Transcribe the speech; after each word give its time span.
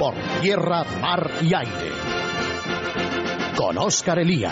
por 0.00 0.14
tierra, 0.40 0.82
mar 0.98 1.30
y 1.42 1.54
aire. 1.54 1.90
Con 3.54 3.76
Óscar 3.76 4.18
Elía. 4.18 4.50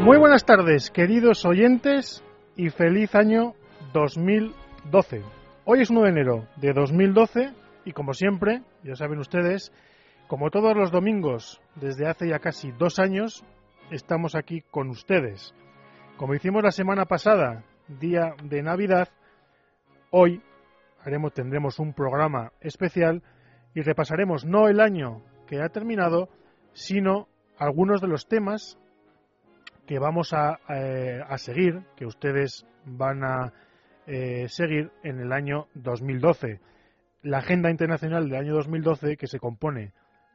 Muy 0.00 0.16
buenas 0.16 0.46
tardes, 0.46 0.90
queridos 0.90 1.44
oyentes, 1.44 2.24
y 2.56 2.70
feliz 2.70 3.14
año 3.14 3.52
2012. 3.92 5.22
Hoy 5.66 5.82
es 5.82 5.90
1 5.90 6.02
de 6.04 6.08
enero 6.08 6.48
de 6.56 6.72
2012 6.72 7.63
y 7.84 7.92
como 7.92 8.14
siempre, 8.14 8.62
ya 8.82 8.94
saben 8.94 9.18
ustedes, 9.18 9.72
como 10.26 10.50
todos 10.50 10.76
los 10.76 10.90
domingos 10.90 11.60
desde 11.74 12.06
hace 12.06 12.28
ya 12.28 12.38
casi 12.38 12.72
dos 12.72 12.98
años, 12.98 13.44
estamos 13.90 14.34
aquí 14.34 14.62
con 14.70 14.88
ustedes. 14.88 15.54
Como 16.16 16.34
hicimos 16.34 16.62
la 16.62 16.70
semana 16.70 17.04
pasada, 17.04 17.64
día 17.88 18.34
de 18.42 18.62
Navidad, 18.62 19.08
hoy 20.10 20.42
haremos, 21.02 21.34
tendremos 21.34 21.78
un 21.78 21.92
programa 21.92 22.52
especial 22.60 23.22
y 23.74 23.82
repasaremos 23.82 24.44
no 24.44 24.68
el 24.68 24.80
año 24.80 25.22
que 25.46 25.60
ha 25.60 25.68
terminado, 25.68 26.28
sino 26.72 27.28
algunos 27.58 28.00
de 28.00 28.08
los 28.08 28.26
temas 28.26 28.78
que 29.86 29.98
vamos 29.98 30.32
a, 30.32 30.60
eh, 30.68 31.20
seguir, 31.36 31.82
que 31.96 32.06
ustedes 32.06 32.66
van 32.86 33.22
a 33.24 33.52
eh, 34.06 34.46
seguir 34.48 34.90
en 35.02 35.20
el 35.20 35.32
año 35.32 35.66
2012. 35.74 36.60
La 37.24 37.38
agenda 37.38 37.70
internacional 37.70 38.28
del 38.28 38.38
año 38.38 38.54
2012, 38.54 39.16
que 39.16 39.26
se 39.26 39.40
compone 39.40 39.94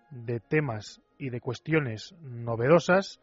de 0.09 0.39
temas 0.39 1.01
y 1.19 1.29
de 1.29 1.39
cuestiones 1.39 2.15
novedosas, 2.19 3.19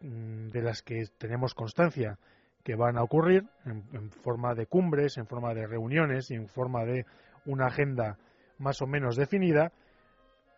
mm, 0.00 0.48
de 0.48 0.60
las 0.60 0.82
que 0.82 1.04
tenemos 1.16 1.54
constancia 1.54 2.18
que 2.64 2.74
van 2.74 2.98
a 2.98 3.04
ocurrir 3.04 3.44
en, 3.64 4.10
forma 4.10 4.56
de 4.56 4.66
cumbres, 4.66 5.18
en 5.18 5.26
forma 5.28 5.54
de 5.54 5.68
reuniones 5.68 6.32
y 6.32 6.34
en 6.34 6.48
forma 6.48 6.84
de 6.84 7.06
una 7.46 7.66
agenda 7.66 8.18
más 8.58 8.82
o 8.82 8.88
menos 8.88 9.14
definida, 9.14 9.70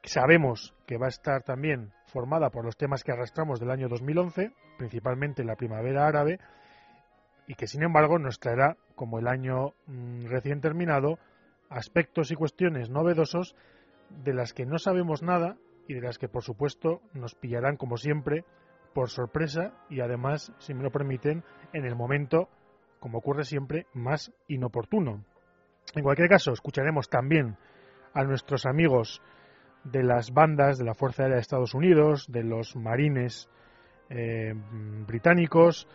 Sabemos 0.06 0.72
que 0.86 0.98
va 0.98 1.06
a 1.06 1.08
estar 1.08 1.42
también 1.42 1.92
formada 2.04 2.50
por 2.50 2.64
los 2.64 2.76
temas 2.76 3.02
que 3.02 3.10
arrastramos 3.10 3.58
del 3.58 3.72
año 3.72 3.88
2011, 3.88 4.52
principalmente 4.78 5.42
la 5.42 5.56
primavera 5.56 6.06
árabe, 6.06 6.38
y 7.48 7.56
que 7.56 7.66
sin 7.66 7.82
embargo 7.82 8.16
nos 8.16 8.38
traerá, 8.38 8.76
como 8.94 9.18
el 9.18 9.26
año 9.26 9.74
mm, 9.88 10.26
recién 10.26 10.60
terminado, 10.60 11.18
aspectos 11.68 12.30
y 12.30 12.34
cuestiones 12.34 12.90
novedosos 12.90 13.54
de 14.10 14.34
las 14.34 14.52
que 14.52 14.66
no 14.66 14.78
sabemos 14.78 15.22
nada 15.22 15.56
y 15.88 15.94
de 15.94 16.00
las 16.00 16.18
que 16.18 16.28
por 16.28 16.42
supuesto 16.42 17.00
nos 17.12 17.34
pillarán 17.34 17.76
como 17.76 17.96
siempre 17.96 18.44
por 18.94 19.10
sorpresa 19.10 19.74
y 19.90 20.00
además, 20.00 20.52
si 20.58 20.74
me 20.74 20.82
lo 20.82 20.90
permiten, 20.90 21.44
en 21.72 21.84
el 21.84 21.94
momento, 21.94 22.48
como 22.98 23.18
ocurre 23.18 23.44
siempre, 23.44 23.86
más 23.92 24.32
inoportuno. 24.48 25.22
En 25.94 26.02
cualquier 26.02 26.28
caso, 26.28 26.52
escucharemos 26.52 27.08
también 27.08 27.56
a 28.14 28.24
nuestros 28.24 28.64
amigos 28.64 29.20
de 29.84 30.02
las 30.02 30.32
bandas 30.32 30.78
de 30.78 30.84
la 30.84 30.94
Fuerza 30.94 31.22
Aérea 31.22 31.36
de 31.36 31.42
Estados 31.42 31.74
Unidos, 31.74 32.26
de 32.28 32.42
los 32.42 32.74
marines 32.74 33.48
eh, 34.08 34.54
británicos, 35.06 35.86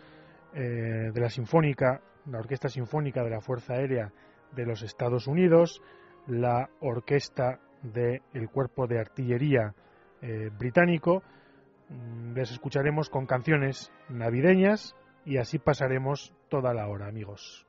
eh, 0.53 1.11
de 1.11 1.19
la 1.19 1.29
Sinfónica, 1.29 2.01
la 2.27 2.39
Orquesta 2.39 2.69
Sinfónica 2.69 3.23
de 3.23 3.31
la 3.31 3.41
Fuerza 3.41 3.73
Aérea 3.73 4.11
de 4.55 4.65
los 4.65 4.81
Estados 4.83 5.27
Unidos, 5.27 5.81
la 6.27 6.69
Orquesta 6.79 7.59
del 7.81 8.49
Cuerpo 8.51 8.87
de 8.87 8.99
Artillería 8.99 9.73
eh, 10.21 10.49
británico. 10.57 11.23
Mm, 11.89 12.33
les 12.33 12.51
escucharemos 12.51 13.09
con 13.09 13.25
canciones 13.25 13.91
navideñas 14.09 14.95
y 15.25 15.37
así 15.37 15.59
pasaremos 15.59 16.33
toda 16.49 16.73
la 16.73 16.87
hora, 16.87 17.07
amigos. 17.07 17.65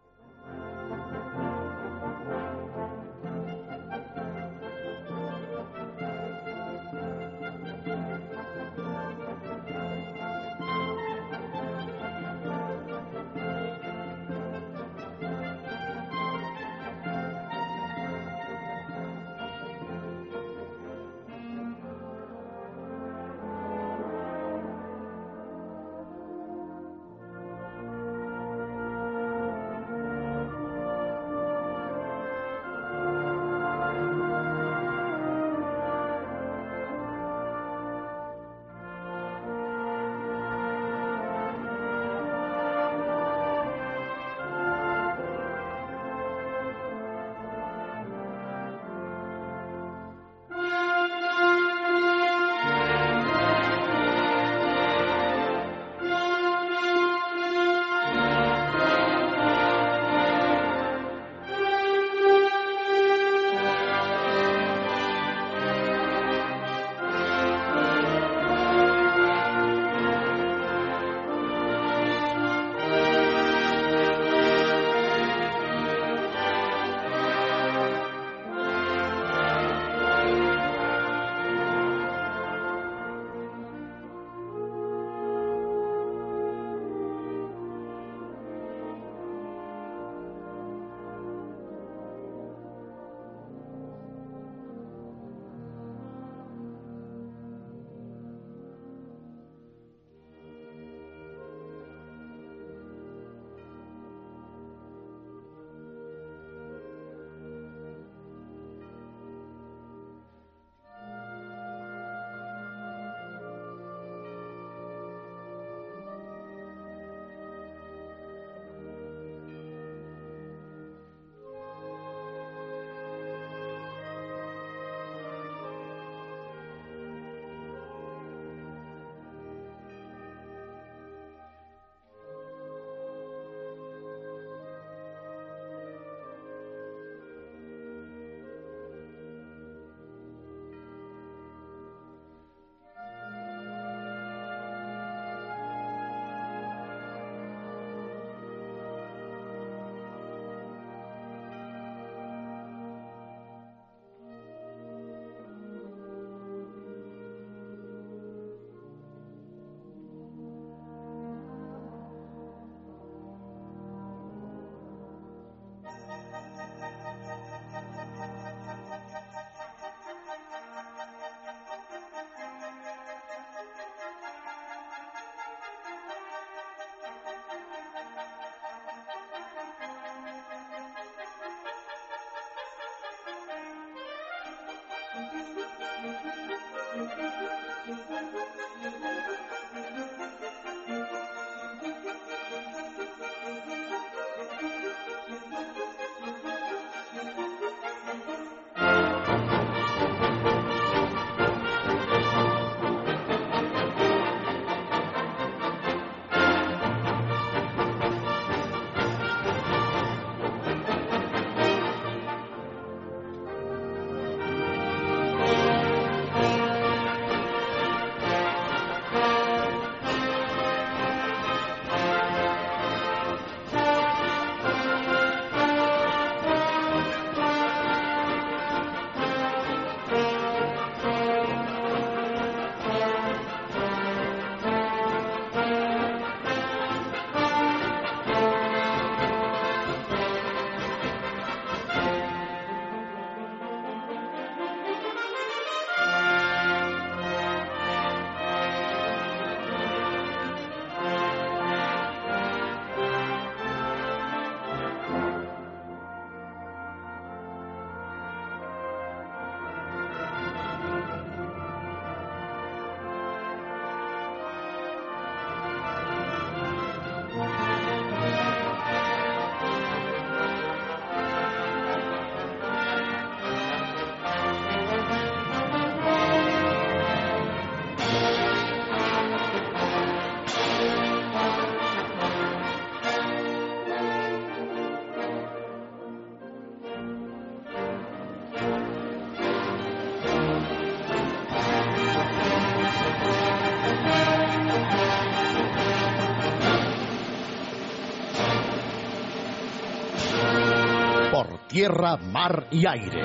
Tierra, 301.73 302.19
mar 302.19 302.69
y 302.71 302.87
aire. 302.87 303.23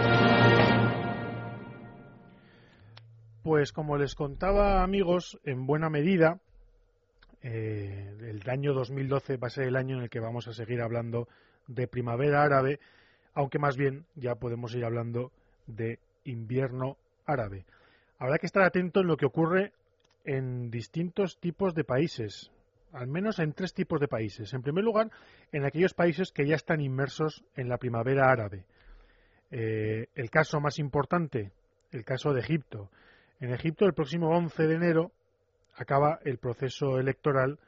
Pues 3.44 3.73
como 3.73 3.97
les 3.97 4.15
contaba 4.15 4.83
amigos, 4.83 5.38
en 5.44 5.67
buena 5.67 5.89
medida, 5.89 6.39
eh, 7.41 8.15
el 8.21 8.49
año 8.49 8.73
2012 8.73 9.35
va 9.35 9.47
a 9.47 9.51
ser 9.51 9.65
el 9.65 9.75
año 9.75 9.97
en 9.97 10.03
el 10.03 10.09
que 10.09 10.21
vamos 10.21 10.47
a 10.47 10.53
seguir 10.53 10.81
hablando 10.81 11.27
de 11.67 11.89
primavera 11.89 12.44
árabe, 12.44 12.79
aunque 13.33 13.59
más 13.59 13.75
bien 13.75 14.05
ya 14.15 14.35
podemos 14.35 14.73
ir 14.75 14.85
hablando 14.85 15.31
de 15.67 15.99
invierno 16.23 16.95
árabe. 17.25 17.65
Habrá 18.17 18.38
que 18.38 18.45
estar 18.45 18.63
atento 18.63 19.01
en 19.01 19.07
lo 19.07 19.17
que 19.17 19.25
ocurre 19.25 19.73
en 20.23 20.71
distintos 20.71 21.38
tipos 21.38 21.75
de 21.75 21.83
países 21.83 22.49
al 22.97 23.07
menos 23.07 23.39
en 23.39 23.53
tres 23.53 23.73
tipos 23.73 23.99
de 23.99 24.07
países. 24.07 24.53
En 24.53 24.61
primer 24.61 24.83
lugar, 24.83 25.11
en 25.51 25.65
aquellos 25.65 25.94
países 25.94 26.31
que 26.31 26.47
ya 26.47 26.55
están 26.55 26.81
inmersos 26.81 27.44
en 27.55 27.69
la 27.69 27.77
primavera 27.77 28.31
árabe. 28.31 28.65
Eh, 29.51 30.07
el 30.15 30.29
caso 30.29 30.59
más 30.59 30.79
importante, 30.79 31.51
el 31.91 32.03
caso 32.03 32.33
de 32.33 32.41
Egipto. 32.41 32.89
En 33.39 33.53
Egipto, 33.53 33.85
el 33.85 33.94
próximo 33.94 34.29
11 34.35 34.67
de 34.67 34.75
enero, 34.75 35.11
acaba 35.75 36.19
el 36.25 36.39
proceso 36.39 36.99
electoral 36.99 37.59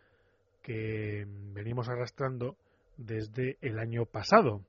que 0.63 1.25
venimos 1.53 1.89
arrastrando 1.89 2.57
desde 2.97 3.57
el 3.61 3.79
año 3.79 4.05
pasado. 4.05 4.61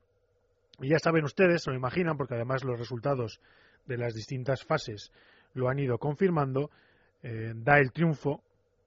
Y 0.79 0.91
ya 0.91 0.99
saben 0.99 1.25
ustedes, 1.25 1.63
se 1.63 1.71
lo 1.71 1.77
imaginan, 1.77 2.17
porque 2.17 2.35
además 2.35 2.65
los 2.65 2.79
resultados 2.79 3.41
de 3.87 3.97
las 3.97 4.15
distintas 4.15 4.63
fases 4.63 5.11
lo 5.55 5.69
han 5.69 5.79
ido 5.79 5.99
confirmando, 5.99 6.71
eh, 7.23 7.53
da 7.57 7.79
el 7.79 7.93
triunfo 7.93 8.43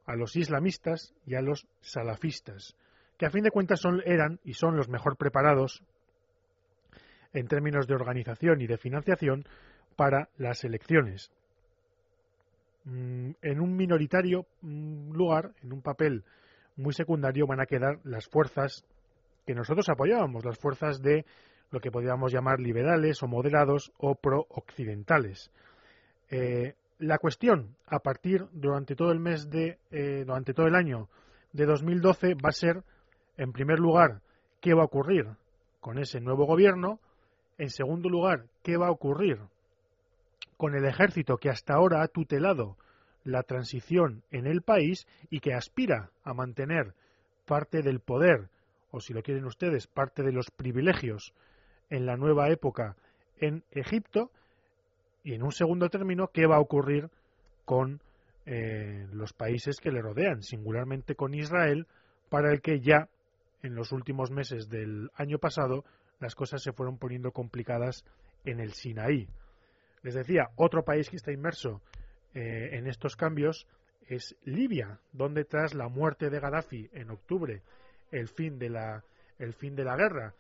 a 0.06 0.16
los 0.16 0.36
islamistas 0.36 1.14
y 1.26 1.36
a 1.36 1.42
los 1.42 1.68
salafistas, 1.82 2.76
que 3.18 3.26
a 3.26 3.32
fin 3.32 3.44
de 3.44 3.52
cuentas 3.52 3.80
son, 3.80 4.02
eran 4.06 4.40
y 4.44 4.54
son 4.54 4.76
los 4.76 4.90
mejor 4.90 5.18
preparados 5.18 5.84
en 7.34 7.48
términos 7.48 7.88
de 7.88 7.96
organización 7.96 8.62
y 8.62 8.68
de 8.68 8.78
financiación 8.78 9.46
para 9.96 10.30
las 10.38 10.64
elecciones. 10.64 11.32
Mm, 12.86 13.32
en 13.42 13.62
un 13.62 13.76
minoritario 13.76 14.46
mm, 14.62 15.14
lugar, 15.14 15.52
en 15.64 15.74
un 15.74 15.82
papel 15.82 16.24
muy 16.76 16.94
secundario, 16.94 17.48
van 17.48 17.62
a 17.62 17.66
quedar 17.66 18.00
las 18.04 18.28
fuerzas 18.28 18.86
que 19.46 19.56
nosotros 19.56 19.88
apoyábamos, 19.90 20.46
las 20.46 20.58
fuerzas 20.58 21.02
de 21.02 21.26
lo 21.72 21.80
que 21.80 21.92
podríamos 21.92 22.32
llamar 22.32 22.60
liberales 22.60 23.24
o 23.24 23.28
moderados 23.28 23.92
o 23.98 24.16
pro-occidentales. 24.16 25.52
Eh, 26.30 26.76
la 27.00 27.18
cuestión 27.18 27.76
a 27.88 28.00
partir 28.00 28.46
durante 28.52 28.96
todo 28.96 29.12
el 29.12 29.20
mes 29.20 29.50
de 29.50 29.78
eh, 29.92 30.24
durante 30.26 30.54
todo 30.54 30.68
el 30.68 30.76
año 30.76 31.10
de 31.52 31.66
2012 31.66 32.36
va 32.36 32.50
a 32.50 32.54
ser 32.54 32.84
en 33.38 33.52
primer 33.52 33.80
lugar 33.80 34.22
qué 34.62 34.74
va 34.74 34.84
a 34.84 34.86
ocurrir 34.86 35.28
con 35.80 35.98
ese 35.98 36.22
nuevo 36.22 36.46
gobierno. 36.46 37.00
En 37.58 37.70
segundo 37.70 38.10
lugar 38.10 38.46
qué 38.64 38.78
va 38.78 38.88
a 38.88 38.92
ocurrir 38.92 39.40
con 40.58 40.76
el 40.76 40.86
ejército 40.86 41.38
que 41.38 41.50
hasta 41.50 41.74
ahora 41.74 42.02
ha 42.02 42.08
tutelado 42.08 42.78
la 43.24 43.44
transición 43.44 44.24
en 44.32 44.48
el 44.48 44.62
país 44.62 45.08
y 45.30 45.40
que 45.40 45.54
aspira 45.54 46.12
a 46.24 46.34
mantener 46.34 46.94
parte 47.46 47.82
del 47.82 48.00
poder 48.00 48.50
o 48.92 49.00
si 49.00 49.14
lo 49.14 49.24
quieren 49.24 49.46
ustedes 49.46 49.88
parte 49.88 50.24
de 50.24 50.32
los 50.32 50.52
privilegios 50.52 51.34
en 51.90 52.06
la 52.06 52.16
nueva 52.16 52.50
época 52.50 52.96
en 53.38 53.64
Egipto 53.72 54.32
y 55.24 55.34
en 55.34 55.44
un 55.44 55.52
segundo 55.52 55.90
término, 55.90 56.28
¿qué 56.28 56.46
va 56.46 56.58
a 56.58 56.62
ocurrir 56.62 57.10
con 57.66 58.02
eh, 58.46 59.08
los 59.14 59.34
países 59.34 59.80
que 59.80 59.92
le 59.92 60.02
rodean, 60.02 60.44
singularmente 60.44 61.16
con 61.16 61.34
Israel, 61.34 61.88
para 62.30 62.52
el 62.52 62.62
que 62.62 62.82
ya 62.82 63.08
en 63.62 63.76
los 63.76 63.92
últimos 63.94 64.32
meses 64.32 64.70
del 64.70 65.10
año 65.16 65.40
pasado 65.40 65.86
las 66.20 66.36
cosas 66.36 66.62
se 66.62 66.74
fueron 66.74 66.98
poniendo 66.98 67.32
complicadas 67.32 68.04
en 68.44 68.60
el 68.60 68.74
Sinaí. 68.74 69.28
Les 70.02 70.14
decía, 70.14 70.50
otro 70.56 70.84
país 70.84 71.10
que 71.10 71.16
está 71.16 71.32
inmerso 71.32 71.82
eh, 72.34 72.72
en 72.74 72.88
estos 72.88 73.16
cambios 73.16 73.68
es 74.08 74.36
Libia, 74.44 75.00
donde 75.14 75.46
tras 75.46 75.74
la 75.74 75.88
muerte 75.88 76.30
de 76.30 76.40
Gaddafi 76.40 76.90
en 76.92 77.12
octubre, 77.12 77.62
el 78.12 78.28
fin 78.28 78.60
de 78.60 78.70
la, 78.70 79.04
el 79.40 79.54
fin 79.54 79.76
de 79.76 79.86
la 79.86 79.96
guerra 79.96 80.34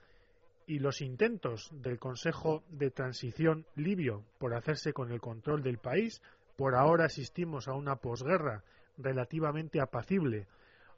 y 0.67 0.79
los 0.79 1.01
intentos 1.01 1.69
del 1.71 1.99
Consejo 1.99 2.63
de 2.69 2.91
Transición 2.91 3.65
libio 3.75 4.23
por 4.37 4.53
hacerse 4.53 4.93
con 4.93 5.11
el 5.11 5.19
control 5.19 5.61
del 5.61 5.77
país, 5.77 6.21
por 6.55 6.75
ahora 6.75 7.05
asistimos 7.05 7.67
a 7.67 7.73
una 7.73 7.95
posguerra 7.97 8.63
relativamente 8.97 9.81
apacible, 9.81 10.47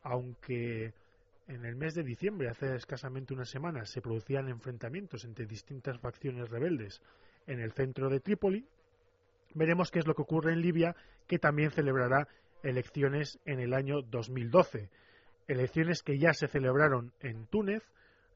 aunque 0.03 0.93
en 1.47 1.65
el 1.65 1.75
mes 1.75 1.93
de 1.93 2.03
diciembre, 2.03 2.49
hace 2.49 2.75
escasamente 2.75 3.33
una 3.33 3.45
semana, 3.45 3.85
se 3.85 4.01
producían 4.01 4.49
enfrentamientos 4.49 5.25
entre 5.25 5.45
distintas 5.45 5.99
facciones 5.99 6.49
rebeldes 6.49 7.01
en 7.47 7.59
el 7.59 7.71
centro 7.71 8.09
de 8.09 8.19
Trípoli, 8.19 8.65
veremos 9.53 9.91
qué 9.91 9.99
es 9.99 10.07
lo 10.07 10.15
que 10.15 10.23
ocurre 10.23 10.53
en 10.53 10.61
Libia, 10.61 10.95
que 11.27 11.39
también 11.39 11.71
celebrará 11.71 12.27
elecciones 12.63 13.39
en 13.45 13.59
el 13.59 13.73
año 13.73 14.01
2012. 14.01 14.89
Elecciones 15.47 16.01
que 16.01 16.17
ya 16.17 16.33
se 16.33 16.47
celebraron 16.47 17.13
en 17.19 17.45
Túnez, 17.47 17.83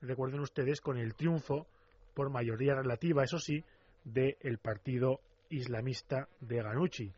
recuerden 0.01 0.41
ustedes, 0.41 0.81
con 0.81 0.97
el 0.97 1.15
triunfo 1.15 1.67
por 2.13 2.29
mayoría 2.29 2.75
relativa, 2.75 3.23
eso 3.23 3.39
sí, 3.39 3.63
del 4.03 4.57
partido 4.57 5.21
islamista 5.49 6.27
de 6.39 6.61
Ghanouchi. 6.61 7.11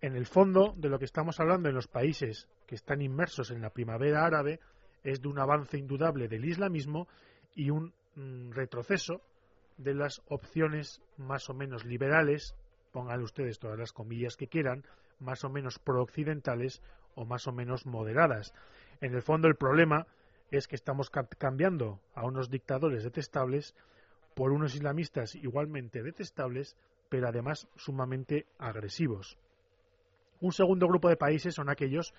En 0.00 0.16
el 0.16 0.26
fondo 0.26 0.74
de 0.76 0.88
lo 0.88 0.98
que 0.98 1.04
estamos 1.04 1.40
hablando 1.40 1.68
en 1.68 1.74
los 1.74 1.88
países 1.88 2.48
que 2.66 2.74
están 2.74 3.00
inmersos 3.00 3.50
en 3.50 3.62
la 3.62 3.70
primavera 3.70 4.24
árabe 4.24 4.60
es 5.02 5.22
de 5.22 5.28
un 5.28 5.38
avance 5.38 5.78
indudable 5.78 6.28
del 6.28 6.44
islamismo 6.44 7.08
y 7.54 7.70
un 7.70 7.92
mm, 8.14 8.50
retroceso 8.52 9.22
de 9.78 9.94
las 9.94 10.22
opciones 10.28 11.02
más 11.16 11.48
o 11.48 11.54
menos 11.54 11.84
liberales, 11.84 12.54
pongan 12.92 13.22
ustedes 13.22 13.58
todas 13.58 13.78
las 13.78 13.92
comillas 13.92 14.36
que 14.36 14.48
quieran, 14.48 14.84
más 15.20 15.44
o 15.44 15.50
menos 15.50 15.78
pro-occidentales 15.78 16.82
o 17.14 17.24
más 17.24 17.46
o 17.46 17.52
menos 17.52 17.86
moderadas. 17.86 18.52
En 19.00 19.14
el 19.14 19.22
fondo 19.22 19.48
el 19.48 19.56
problema 19.56 20.06
es 20.50 20.68
que 20.68 20.76
estamos 20.76 21.10
cambiando 21.10 22.00
a 22.14 22.24
unos 22.24 22.50
dictadores 22.50 23.04
detestables 23.04 23.74
por 24.34 24.52
unos 24.52 24.74
islamistas 24.74 25.34
igualmente 25.34 26.02
detestables, 26.02 26.76
pero 27.08 27.28
además 27.28 27.68
sumamente 27.76 28.46
agresivos. 28.58 29.38
Un 30.40 30.52
segundo 30.52 30.86
grupo 30.86 31.08
de 31.08 31.16
países 31.16 31.54
son 31.54 31.70
aquellos 31.70 32.12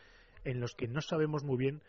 en 0.44 0.60
los 0.60 0.76
que 0.76 0.88
no 0.88 1.02
sabemos 1.02 1.44
muy 1.44 1.58
bien 1.58 1.82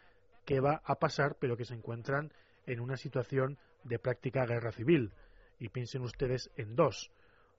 qué 0.45 0.61
va 0.61 0.83
a 0.85 0.97
pasar, 0.97 1.37
pero 1.41 1.57
que 1.57 1.65
se 1.65 1.75
encuentran 1.75 2.33
en 2.67 2.81
una 2.81 2.97
situación 2.97 3.59
de 3.85 3.99
práctica 3.99 4.45
guerra 4.45 4.73
civil. 4.73 5.13
Y 5.59 5.71
piensen 5.71 6.03
ustedes 6.03 6.51
en 6.57 6.77
dos. 6.77 7.11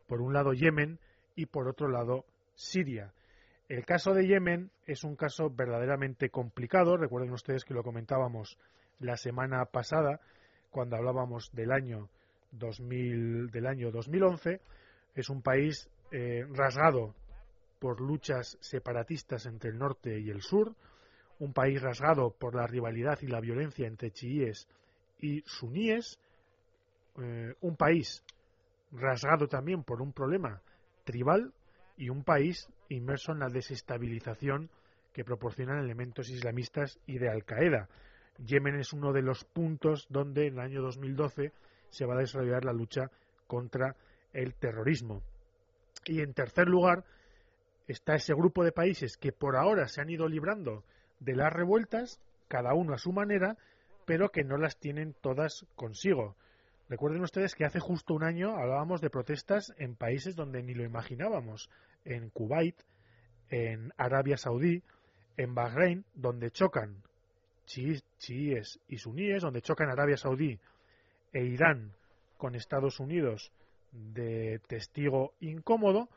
Por 0.07 0.21
un 0.21 0.33
lado 0.33 0.53
Yemen 0.53 0.99
y 1.35 1.47
por 1.47 1.67
otro 1.67 1.87
lado 1.87 2.25
Siria. 2.55 3.13
El 3.69 3.85
caso 3.85 4.15
de 4.15 4.25
Yemen 4.25 4.71
es 4.87 5.03
un 5.03 5.15
caso 5.15 5.51
verdaderamente 5.51 6.31
complicado. 6.31 6.97
Recuerden 6.97 7.31
ustedes 7.31 7.63
que 7.63 7.75
lo 7.75 7.83
comentábamos 7.83 8.57
la 8.99 9.15
semana 9.15 9.63
pasada 9.65 10.19
cuando 10.71 10.95
hablábamos 10.95 11.51
del 11.53 11.71
año 11.71 12.09
2000, 12.51 13.51
del 13.51 13.67
año 13.67 13.91
2011. 13.91 14.59
Es 15.13 15.29
un 15.29 15.43
país 15.43 15.87
eh, 16.11 16.47
rasgado 16.51 17.13
por 17.77 18.01
luchas 18.01 18.57
separatistas 18.59 19.45
entre 19.45 19.69
el 19.69 19.77
norte 19.77 20.19
y 20.19 20.31
el 20.31 20.41
sur, 20.41 20.73
un 21.37 21.53
país 21.53 21.79
rasgado 21.79 22.31
por 22.31 22.55
la 22.55 22.65
rivalidad 22.65 23.19
y 23.21 23.27
la 23.27 23.39
violencia 23.39 23.85
entre 23.85 24.09
chiíes 24.09 24.67
y 25.19 25.43
suníes, 25.45 26.19
eh, 27.21 27.53
un 27.61 27.75
país 27.75 28.23
rasgado 28.91 29.47
también 29.47 29.83
por 29.83 30.01
un 30.01 30.11
problema 30.11 30.59
tribal 31.03 31.53
y 31.99 32.09
un 32.09 32.23
país 32.23 32.69
inmerso 32.87 33.33
en 33.33 33.39
la 33.39 33.49
desestabilización 33.49 34.69
que 35.13 35.25
proporcionan 35.25 35.83
elementos 35.83 36.29
islamistas 36.29 36.97
y 37.05 37.17
de 37.17 37.29
Al 37.29 37.43
Qaeda. 37.43 37.89
Yemen 38.37 38.79
es 38.79 38.93
uno 38.93 39.11
de 39.11 39.21
los 39.21 39.43
puntos 39.43 40.07
donde 40.09 40.47
en 40.47 40.53
el 40.53 40.59
año 40.61 40.81
2012 40.81 41.51
se 41.89 42.05
va 42.05 42.15
a 42.15 42.19
desarrollar 42.19 42.63
la 42.63 42.71
lucha 42.71 43.11
contra 43.47 43.97
el 44.31 44.55
terrorismo. 44.55 45.21
Y 46.05 46.21
en 46.21 46.33
tercer 46.33 46.69
lugar 46.69 47.03
está 47.85 48.15
ese 48.15 48.33
grupo 48.33 48.63
de 48.63 48.71
países 48.71 49.17
que 49.17 49.33
por 49.33 49.57
ahora 49.57 49.89
se 49.89 49.99
han 49.99 50.09
ido 50.09 50.29
librando 50.29 50.85
de 51.19 51.35
las 51.35 51.51
revueltas, 51.51 52.21
cada 52.47 52.73
uno 52.73 52.93
a 52.93 52.97
su 52.97 53.11
manera, 53.11 53.57
pero 54.05 54.29
que 54.29 54.45
no 54.45 54.57
las 54.57 54.77
tienen 54.77 55.13
todas 55.19 55.65
consigo. 55.75 56.37
Recuerden 56.87 57.21
ustedes 57.21 57.55
que 57.55 57.65
hace 57.65 57.79
justo 57.79 58.13
un 58.13 58.23
año 58.23 58.55
hablábamos 58.55 59.01
de 59.01 59.09
protestas 59.09 59.73
en 59.77 59.95
países 59.95 60.35
donde 60.35 60.63
ni 60.63 60.73
lo 60.73 60.83
imaginábamos, 60.83 61.69
en 62.09 62.29
Kuwait, 62.29 62.75
en 63.49 63.93
Arabia 63.97 64.37
Saudí, 64.37 64.83
en 65.37 65.55
Bahrein, 65.55 66.05
donde 66.13 66.51
chocan 66.51 67.03
chiíes 67.65 68.79
y 68.87 68.97
suníes, 68.97 69.43
donde 69.43 69.61
chocan 69.61 69.89
Arabia 69.89 70.17
Saudí 70.17 70.59
e 71.31 71.45
Irán 71.45 71.93
con 72.37 72.55
Estados 72.55 72.99
Unidos 72.99 73.51
de 73.91 74.59
testigo 74.67 75.33
incómodo, 75.39 76.09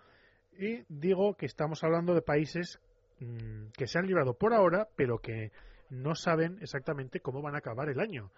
y 0.59 0.85
digo 0.89 1.35
que 1.35 1.47
estamos 1.47 1.83
hablando 1.85 2.15
de 2.15 2.23
países 2.23 2.81
mm, 3.21 3.69
que 3.77 3.87
se 3.87 3.99
han 3.99 4.07
librado 4.07 4.35
por 4.35 4.53
ahora, 4.55 4.89
pero 4.97 5.19
que 5.19 5.53
no 5.91 6.15
saben 6.15 6.59
exactamente 6.61 7.21
cómo 7.21 7.43
van 7.43 7.55
a 7.55 7.59
acabar 7.59 7.89
el 7.89 8.01
año. 8.01 8.31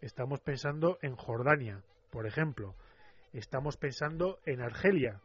Estamos 0.00 0.40
pensando 0.40 0.98
en 1.02 1.14
Jordania, 1.14 1.82
por 2.10 2.26
ejemplo. 2.26 2.74
Estamos 3.32 3.76
pensando 3.76 4.38
en 4.44 4.60
Argelia, 4.60 5.20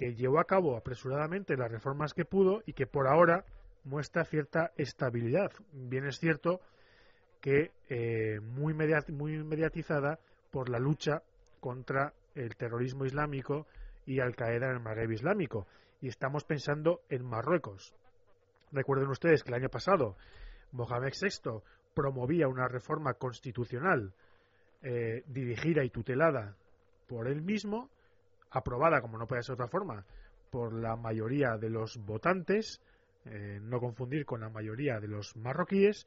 que 0.00 0.14
llevó 0.14 0.40
a 0.40 0.44
cabo 0.44 0.78
apresuradamente 0.78 1.58
las 1.58 1.70
reformas 1.70 2.14
que 2.14 2.24
pudo 2.24 2.62
y 2.64 2.72
que 2.72 2.86
por 2.86 3.06
ahora 3.06 3.44
muestra 3.84 4.24
cierta 4.24 4.72
estabilidad. 4.78 5.52
Bien 5.74 6.06
es 6.06 6.18
cierto 6.18 6.62
que 7.42 7.72
eh, 7.90 8.40
muy, 8.40 8.72
mediatizada 8.72 10.18
por 10.50 10.70
la 10.70 10.78
lucha 10.78 11.22
contra 11.60 12.14
el 12.34 12.56
terrorismo 12.56 13.04
islámico 13.04 13.66
y 14.06 14.20
Al 14.20 14.34
Qaeda 14.34 14.68
en 14.68 14.76
el 14.76 14.80
Magreb 14.80 15.10
Islámico. 15.12 15.66
Y 16.00 16.08
estamos 16.08 16.44
pensando 16.44 17.02
en 17.10 17.22
Marruecos. 17.22 17.94
Recuerden 18.72 19.10
ustedes 19.10 19.42
que 19.42 19.50
el 19.50 19.60
año 19.60 19.68
pasado 19.68 20.16
Mohamed 20.72 21.12
VI 21.12 21.60
promovía 21.92 22.48
una 22.48 22.68
reforma 22.68 23.12
constitucional 23.12 24.14
eh, 24.80 25.24
dirigida 25.26 25.84
y 25.84 25.90
tutelada 25.90 26.56
por 27.06 27.28
él 27.28 27.42
mismo, 27.42 27.90
aprobada, 28.50 29.00
como 29.00 29.18
no 29.18 29.26
puede 29.26 29.42
ser 29.42 29.56
de 29.56 29.62
otra 29.62 29.70
forma, 29.70 30.04
por 30.50 30.72
la 30.72 30.96
mayoría 30.96 31.56
de 31.56 31.70
los 31.70 31.96
votantes, 31.98 32.80
eh, 33.24 33.58
no 33.62 33.80
confundir 33.80 34.24
con 34.24 34.40
la 34.40 34.48
mayoría 34.48 34.98
de 34.98 35.08
los 35.08 35.36
marroquíes, 35.36 36.06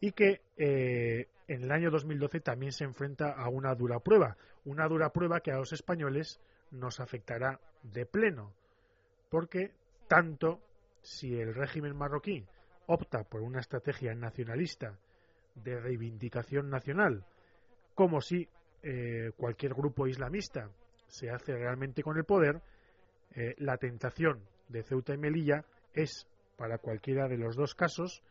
y 0.00 0.12
que 0.12 0.42
eh, 0.56 1.28
en 1.48 1.62
el 1.62 1.72
año 1.72 1.90
2012 1.90 2.40
también 2.40 2.72
se 2.72 2.84
enfrenta 2.84 3.32
a 3.32 3.48
una 3.48 3.74
dura 3.74 4.00
prueba, 4.00 4.36
una 4.64 4.86
dura 4.86 5.10
prueba 5.10 5.40
que 5.40 5.52
a 5.52 5.56
los 5.56 5.72
españoles 5.72 6.40
nos 6.70 7.00
afectará 7.00 7.60
de 7.82 8.06
pleno, 8.06 8.52
porque 9.30 9.72
tanto 10.08 10.60
si 11.02 11.38
el 11.38 11.54
régimen 11.54 11.96
marroquí 11.96 12.46
opta 12.86 13.24
por 13.24 13.42
una 13.42 13.60
estrategia 13.60 14.14
nacionalista 14.14 14.98
de 15.54 15.80
reivindicación 15.80 16.68
nacional, 16.68 17.24
como 17.94 18.20
si 18.20 18.48
eh, 18.82 19.32
cualquier 19.36 19.74
grupo 19.74 20.06
islamista 20.06 20.70
se 21.06 21.30
hace 21.30 21.54
realmente 21.54 22.02
con 22.02 22.16
el 22.16 22.24
poder, 22.24 22.60
eh, 23.34 23.54
la 23.58 23.76
tentación 23.76 24.40
de 24.68 24.82
Ceuta 24.82 25.14
y 25.14 25.18
Melilla 25.18 25.64
es, 25.92 26.26
para 26.56 26.78
cualquiera 26.78 27.28
de 27.28 27.38
los 27.38 27.56
dos 27.56 27.74
casos, 27.74 28.22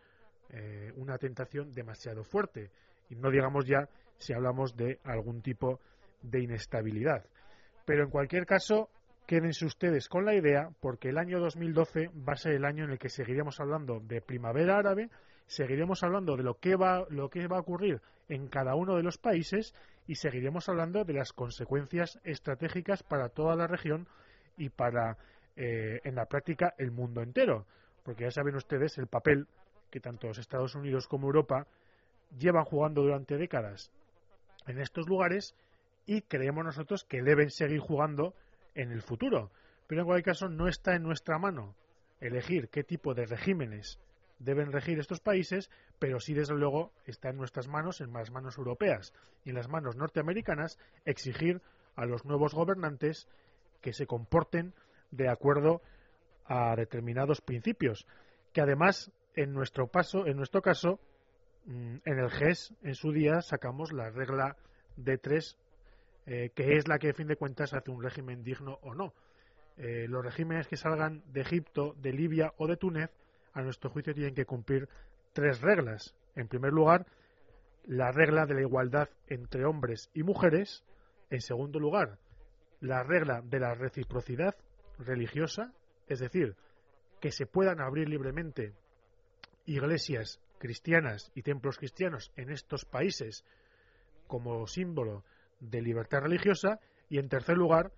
eh, 0.49 0.91
una 0.95 1.17
tentación 1.17 1.71
demasiado 1.71 2.23
fuerte. 2.23 2.71
Y 3.09 3.15
no 3.15 3.29
digamos 3.31 3.65
ya 3.65 3.89
si 4.17 4.33
hablamos 4.33 4.75
de 4.75 4.99
algún 5.03 5.41
tipo 5.41 5.79
de 6.21 6.41
inestabilidad. 6.41 7.25
Pero 7.85 8.03
en 8.03 8.09
cualquier 8.09 8.45
caso, 8.45 8.89
quédense 9.25 9.65
ustedes 9.65 10.07
con 10.07 10.25
la 10.25 10.35
idea, 10.35 10.69
porque 10.79 11.09
el 11.09 11.17
año 11.17 11.39
2012 11.39 12.09
va 12.27 12.33
a 12.33 12.37
ser 12.37 12.53
el 12.53 12.65
año 12.65 12.85
en 12.85 12.91
el 12.91 12.99
que 12.99 13.09
seguiremos 13.09 13.59
hablando 13.59 13.99
de 13.99 14.21
primavera 14.21 14.77
árabe, 14.77 15.09
seguiremos 15.47 16.03
hablando 16.03 16.35
de 16.37 16.43
lo 16.43 16.59
que 16.59 16.75
va, 16.75 17.05
lo 17.09 17.29
que 17.29 17.47
va 17.47 17.57
a 17.57 17.61
ocurrir 17.61 18.01
en 18.29 18.47
cada 18.47 18.75
uno 18.75 18.95
de 18.95 19.03
los 19.03 19.17
países 19.17 19.73
y 20.07 20.15
seguiremos 20.15 20.69
hablando 20.69 21.03
de 21.03 21.13
las 21.13 21.33
consecuencias 21.33 22.19
estratégicas 22.23 23.03
para 23.03 23.29
toda 23.29 23.55
la 23.55 23.67
región 23.67 24.07
y 24.57 24.69
para, 24.69 25.17
eh, 25.55 26.01
en 26.03 26.15
la 26.15 26.25
práctica, 26.25 26.73
el 26.77 26.91
mundo 26.91 27.21
entero. 27.21 27.65
Porque 28.03 28.23
ya 28.23 28.31
saben 28.31 28.55
ustedes 28.55 28.97
el 28.97 29.07
papel 29.07 29.47
que 29.89 29.99
tanto 29.99 30.27
los 30.27 30.37
Estados 30.37 30.75
Unidos 30.75 31.07
como 31.07 31.27
Europa 31.27 31.67
llevan 32.37 32.65
jugando 32.65 33.01
durante 33.01 33.37
décadas 33.37 33.91
en 34.65 34.79
estos 34.79 35.07
lugares 35.07 35.55
y 36.05 36.21
creemos 36.21 36.65
nosotros 36.65 37.03
que 37.03 37.21
deben 37.21 37.49
seguir 37.49 37.79
jugando 37.79 38.33
en 38.75 38.91
el 38.91 39.01
futuro. 39.01 39.51
Pero 39.87 40.01
en 40.01 40.07
cualquier 40.07 40.33
caso 40.33 40.49
no 40.49 40.67
está 40.67 40.95
en 40.95 41.03
nuestra 41.03 41.37
mano 41.37 41.75
elegir 42.19 42.69
qué 42.69 42.83
tipo 42.83 43.13
de 43.13 43.25
regímenes 43.25 43.99
deben 44.43 44.71
regir 44.71 44.99
estos 44.99 45.19
países, 45.19 45.69
pero 45.99 46.19
sí 46.19 46.33
desde 46.33 46.55
luego 46.55 46.91
está 47.05 47.29
en 47.29 47.37
nuestras 47.37 47.67
manos, 47.67 48.01
en 48.01 48.13
las 48.13 48.31
manos 48.31 48.57
europeas 48.57 49.13
y 49.43 49.49
en 49.49 49.55
las 49.55 49.69
manos 49.69 49.95
norteamericanas, 49.95 50.77
exigir 51.05 51.61
a 51.95 52.05
los 52.05 52.25
nuevos 52.25 52.53
gobernantes 52.53 53.27
que 53.81 53.93
se 53.93 54.07
comporten 54.07 54.73
de 55.11 55.29
acuerdo 55.29 55.81
a 56.45 56.75
determinados 56.75 57.41
principios, 57.41 58.05
que 58.51 58.61
además 58.61 59.11
en 59.35 59.53
nuestro 59.53 59.87
paso, 59.87 60.25
en 60.25 60.37
nuestro 60.37 60.61
caso, 60.61 60.99
mm, 61.65 61.97
en 62.05 62.19
el 62.19 62.29
GES 62.29 62.73
en 62.83 62.95
su 62.95 63.11
día 63.11 63.41
sacamos 63.41 63.91
la 63.93 64.09
regla 64.09 64.57
de 64.95 65.17
tres 65.17 65.57
eh, 66.25 66.51
que 66.55 66.77
es 66.77 66.87
la 66.87 66.99
que, 66.99 67.09
a 67.09 67.13
fin 67.13 67.27
de 67.27 67.35
cuentas, 67.35 67.73
hace 67.73 67.91
un 67.91 68.01
régimen 68.01 68.43
digno 68.43 68.79
o 68.81 68.93
no. 68.93 69.13
Eh, 69.77 70.05
los 70.07 70.23
regímenes 70.23 70.67
que 70.67 70.77
salgan 70.77 71.23
de 71.33 71.41
Egipto, 71.41 71.95
de 71.97 72.13
Libia 72.13 72.53
o 72.57 72.67
de 72.67 72.77
Túnez, 72.77 73.09
a 73.53 73.61
nuestro 73.61 73.89
juicio, 73.89 74.13
tienen 74.13 74.35
que 74.35 74.45
cumplir 74.45 74.89
tres 75.33 75.61
reglas. 75.61 76.15
En 76.35 76.47
primer 76.47 76.73
lugar, 76.73 77.05
la 77.85 78.11
regla 78.11 78.45
de 78.45 78.55
la 78.55 78.61
igualdad 78.61 79.09
entre 79.27 79.65
hombres 79.65 80.09
y 80.13 80.23
mujeres. 80.23 80.83
En 81.29 81.41
segundo 81.41 81.79
lugar, 81.79 82.19
la 82.79 83.03
regla 83.03 83.41
de 83.41 83.59
la 83.59 83.73
reciprocidad 83.73 84.55
religiosa, 84.99 85.73
es 86.07 86.19
decir, 86.19 86.55
que 87.19 87.31
se 87.31 87.45
puedan 87.45 87.79
abrir 87.81 88.09
libremente 88.09 88.73
iglesias 89.65 90.39
cristianas 90.59 91.31
y 91.35 91.41
templos 91.41 91.77
cristianos 91.77 92.31
en 92.35 92.51
estos 92.51 92.85
países 92.85 93.43
como 94.27 94.67
símbolo 94.67 95.23
de 95.59 95.81
libertad 95.81 96.21
religiosa 96.21 96.79
y, 97.09 97.19
en 97.19 97.29
tercer 97.29 97.57
lugar, 97.57 97.91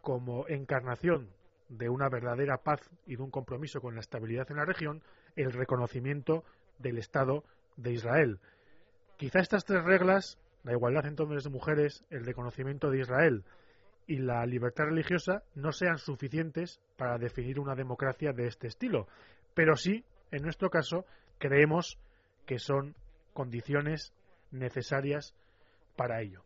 como 0.00 0.46
encarnación 0.48 1.30
de 1.68 1.88
una 1.88 2.08
verdadera 2.08 2.58
paz 2.58 2.80
y 3.06 3.16
de 3.16 3.22
un 3.22 3.30
compromiso 3.30 3.80
con 3.80 3.94
la 3.94 4.00
estabilidad 4.00 4.50
en 4.50 4.56
la 4.56 4.64
región, 4.64 5.02
el 5.36 5.52
reconocimiento 5.52 6.44
del 6.78 6.98
Estado 6.98 7.44
de 7.76 7.92
Israel. 7.92 8.40
Quizá 9.16 9.40
estas 9.40 9.64
tres 9.64 9.84
reglas, 9.84 10.38
la 10.64 10.72
igualdad 10.72 11.06
entre 11.06 11.24
hombres 11.24 11.46
y 11.46 11.50
mujeres, 11.50 12.04
el 12.10 12.24
reconocimiento 12.24 12.90
de 12.90 13.00
Israel 13.00 13.44
y 14.06 14.16
la 14.18 14.44
libertad 14.46 14.84
religiosa 14.84 15.42
no 15.54 15.70
sean 15.72 15.98
suficientes 15.98 16.80
para 16.96 17.18
definir 17.18 17.60
una 17.60 17.74
democracia 17.74 18.32
de 18.32 18.46
este 18.46 18.66
estilo, 18.66 19.06
pero 19.54 19.76
sí, 19.76 20.04
en 20.30 20.42
nuestro 20.42 20.70
caso, 20.70 21.04
creemos 21.38 21.98
que 22.46 22.58
son 22.58 22.94
condiciones 23.34 24.12
necesarias 24.50 25.34
para 25.96 26.22
ello. 26.22 26.42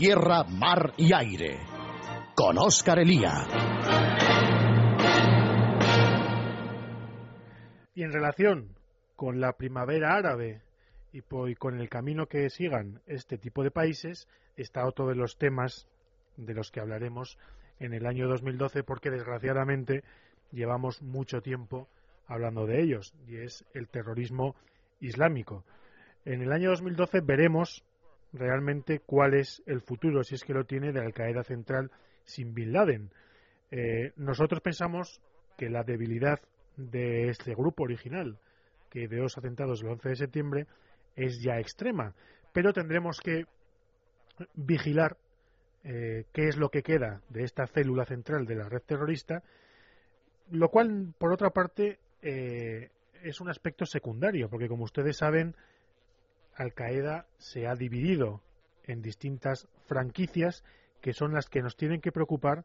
Tierra, 0.00 0.44
mar 0.44 0.94
y 0.96 1.12
aire. 1.12 1.58
Con 2.34 2.56
Óscar 2.56 3.00
Elía. 3.00 3.46
Y 7.94 8.02
en 8.02 8.10
relación 8.10 8.78
con 9.14 9.42
la 9.42 9.52
primavera 9.52 10.14
árabe 10.14 10.62
y 11.12 11.20
con 11.54 11.78
el 11.78 11.90
camino 11.90 12.24
que 12.28 12.48
sigan 12.48 13.02
este 13.06 13.36
tipo 13.36 13.62
de 13.62 13.70
países, 13.70 14.26
está 14.56 14.86
otro 14.86 15.06
de 15.06 15.16
los 15.16 15.36
temas 15.36 15.86
de 16.38 16.54
los 16.54 16.70
que 16.70 16.80
hablaremos 16.80 17.36
en 17.78 17.92
el 17.92 18.06
año 18.06 18.26
2012 18.26 18.82
porque 18.84 19.10
desgraciadamente 19.10 20.02
llevamos 20.50 21.02
mucho 21.02 21.42
tiempo 21.42 21.88
hablando 22.26 22.64
de 22.64 22.80
ellos 22.80 23.12
y 23.28 23.36
es 23.36 23.66
el 23.74 23.90
terrorismo 23.90 24.56
islámico. 24.98 25.62
En 26.24 26.40
el 26.40 26.52
año 26.52 26.70
2012 26.70 27.20
veremos 27.20 27.84
realmente 28.32 29.00
cuál 29.00 29.34
es 29.34 29.62
el 29.66 29.80
futuro, 29.80 30.22
si 30.22 30.34
es 30.34 30.44
que 30.44 30.54
lo 30.54 30.64
tiene, 30.64 30.92
de 30.92 31.00
Al 31.00 31.12
Qaeda 31.12 31.42
Central 31.42 31.90
sin 32.24 32.54
Bin 32.54 32.72
Laden. 32.72 33.10
Eh, 33.70 34.12
nosotros 34.16 34.60
pensamos 34.60 35.20
que 35.56 35.68
la 35.68 35.82
debilidad 35.82 36.40
de 36.76 37.28
este 37.28 37.54
grupo 37.54 37.84
original, 37.84 38.38
que 38.88 39.08
de 39.08 39.16
los 39.16 39.36
atentados 39.36 39.82
el 39.82 39.88
11 39.88 40.08
de 40.08 40.16
septiembre, 40.16 40.66
es 41.16 41.40
ya 41.42 41.58
extrema, 41.58 42.14
pero 42.52 42.72
tendremos 42.72 43.20
que 43.20 43.44
vigilar 44.54 45.16
eh, 45.84 46.24
qué 46.32 46.48
es 46.48 46.56
lo 46.56 46.70
que 46.70 46.82
queda 46.82 47.20
de 47.28 47.44
esta 47.44 47.66
célula 47.66 48.04
central 48.04 48.46
de 48.46 48.54
la 48.54 48.68
red 48.68 48.82
terrorista, 48.82 49.42
lo 50.50 50.68
cual, 50.68 51.14
por 51.18 51.32
otra 51.32 51.50
parte, 51.50 51.98
eh, 52.22 52.90
es 53.22 53.40
un 53.40 53.48
aspecto 53.48 53.86
secundario, 53.86 54.48
porque 54.48 54.68
como 54.68 54.84
ustedes 54.84 55.16
saben, 55.16 55.54
al 56.54 56.74
Qaeda 56.74 57.26
se 57.38 57.66
ha 57.66 57.74
dividido 57.74 58.42
en 58.84 59.02
distintas 59.02 59.68
franquicias 59.86 60.64
que 61.00 61.12
son 61.12 61.32
las 61.32 61.48
que 61.48 61.62
nos 61.62 61.76
tienen 61.76 62.00
que 62.00 62.12
preocupar 62.12 62.64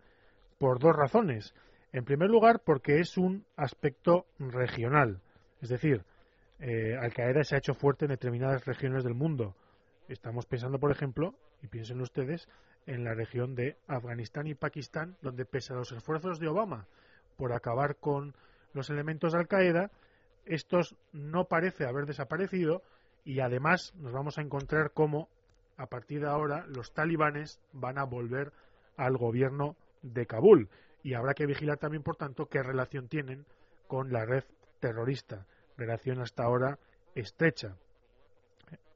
por 0.58 0.80
dos 0.80 0.95
razones. 0.95 1.54
En 1.91 2.04
primer 2.04 2.30
lugar, 2.30 2.62
porque 2.65 3.00
es 3.00 3.17
un 3.17 3.45
aspecto 3.56 4.26
regional. 4.38 5.21
Es 5.62 5.69
decir, 5.69 6.04
eh, 6.60 6.98
Al 7.00 7.13
Qaeda 7.13 7.43
se 7.43 7.56
ha 7.56 7.60
hecho 7.60 7.74
fuerte 7.74 8.06
en 8.06 8.12
determinadas 8.12 8.65
regiones 8.65 9.04
del 9.04 9.13
mundo. 9.13 9.56
Estamos 10.08 10.45
pensando, 10.45 10.80
por 10.80 10.91
ejemplo, 10.91 11.36
y 11.62 11.67
piensen 11.67 12.02
ustedes, 12.02 12.48
en 12.86 13.04
la 13.04 13.13
región 13.13 13.56
de 13.56 13.78
Afganistán 13.88 14.48
y 14.48 14.54
Pakistán, 14.54 15.17
donde 15.21 15.45
pese 15.45 15.74
a 15.74 15.78
los 15.78 15.91
esfuerzos 15.91 16.39
de 16.39 16.48
Obama 16.48 16.88
por 17.38 17.54
acabar 17.54 17.98
con 17.98 18.36
los 18.74 18.89
elementos 18.89 19.34
de 19.34 19.39
Al 19.39 19.48
Qaeda, 19.48 19.91
estos 20.45 20.95
no 21.12 21.45
parece 21.45 21.86
haber 21.86 22.06
desaparecido, 22.06 22.84
y 23.26 23.40
además 23.40 23.94
nos 23.96 24.14
vamos 24.14 24.38
a 24.38 24.42
encontrar 24.42 24.92
cómo 24.94 25.28
a 25.78 25.88
partir 25.88 26.22
de 26.22 26.28
ahora 26.28 26.66
los 26.68 26.94
talibanes 26.94 27.60
van 27.74 27.98
a 27.98 28.04
volver 28.04 28.54
al 28.96 29.18
gobierno 29.18 29.76
de 30.04 30.26
Kabul. 30.28 30.70
Y 31.04 31.16
habrá 31.16 31.34
que 31.34 31.48
vigilar 31.48 31.78
también 31.78 32.04
por 32.04 32.16
tanto 32.16 32.48
qué 32.48 32.64
relación 32.64 33.10
tienen 33.10 33.46
con 33.88 34.14
la 34.14 34.26
red 34.26 34.44
terrorista, 34.80 35.46
relación 35.76 36.22
hasta 36.22 36.44
ahora 36.44 36.80
estrecha. 37.16 37.76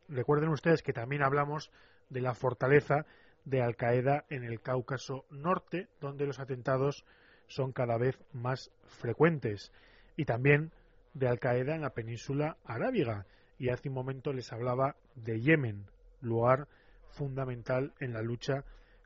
Recuerden 0.07 0.49
ustedes 0.49 0.83
que 0.83 0.93
también 0.93 1.23
hablamos 1.23 1.71
de 2.09 2.21
la 2.21 2.33
fortaleza 2.33 3.05
de 3.45 3.61
Al 3.61 3.75
Qaeda 3.75 4.25
en 4.29 4.43
el 4.43 4.61
Cáucaso 4.61 5.25
Norte, 5.29 5.87
donde 5.99 6.25
los 6.25 6.39
atentados 6.39 7.05
son 7.47 7.71
cada 7.71 7.97
vez 7.97 8.19
más 8.33 8.71
frecuentes, 8.85 9.71
y 10.15 10.25
también 10.25 10.71
de 11.13 11.27
Al 11.27 11.39
Qaeda 11.39 11.75
en 11.75 11.81
la 11.81 11.93
península 11.93 12.57
arábiga, 12.65 13.25
y 13.59 13.69
hace 13.69 13.89
un 13.89 13.95
momento 13.95 14.33
les 14.33 14.51
hablaba 14.53 14.95
de 15.15 15.41
Yemen, 15.41 15.85
lugar 16.21 16.67
fundamental 17.09 17.93
en 17.99 18.13
la 18.13 18.21
lucha 18.21 18.63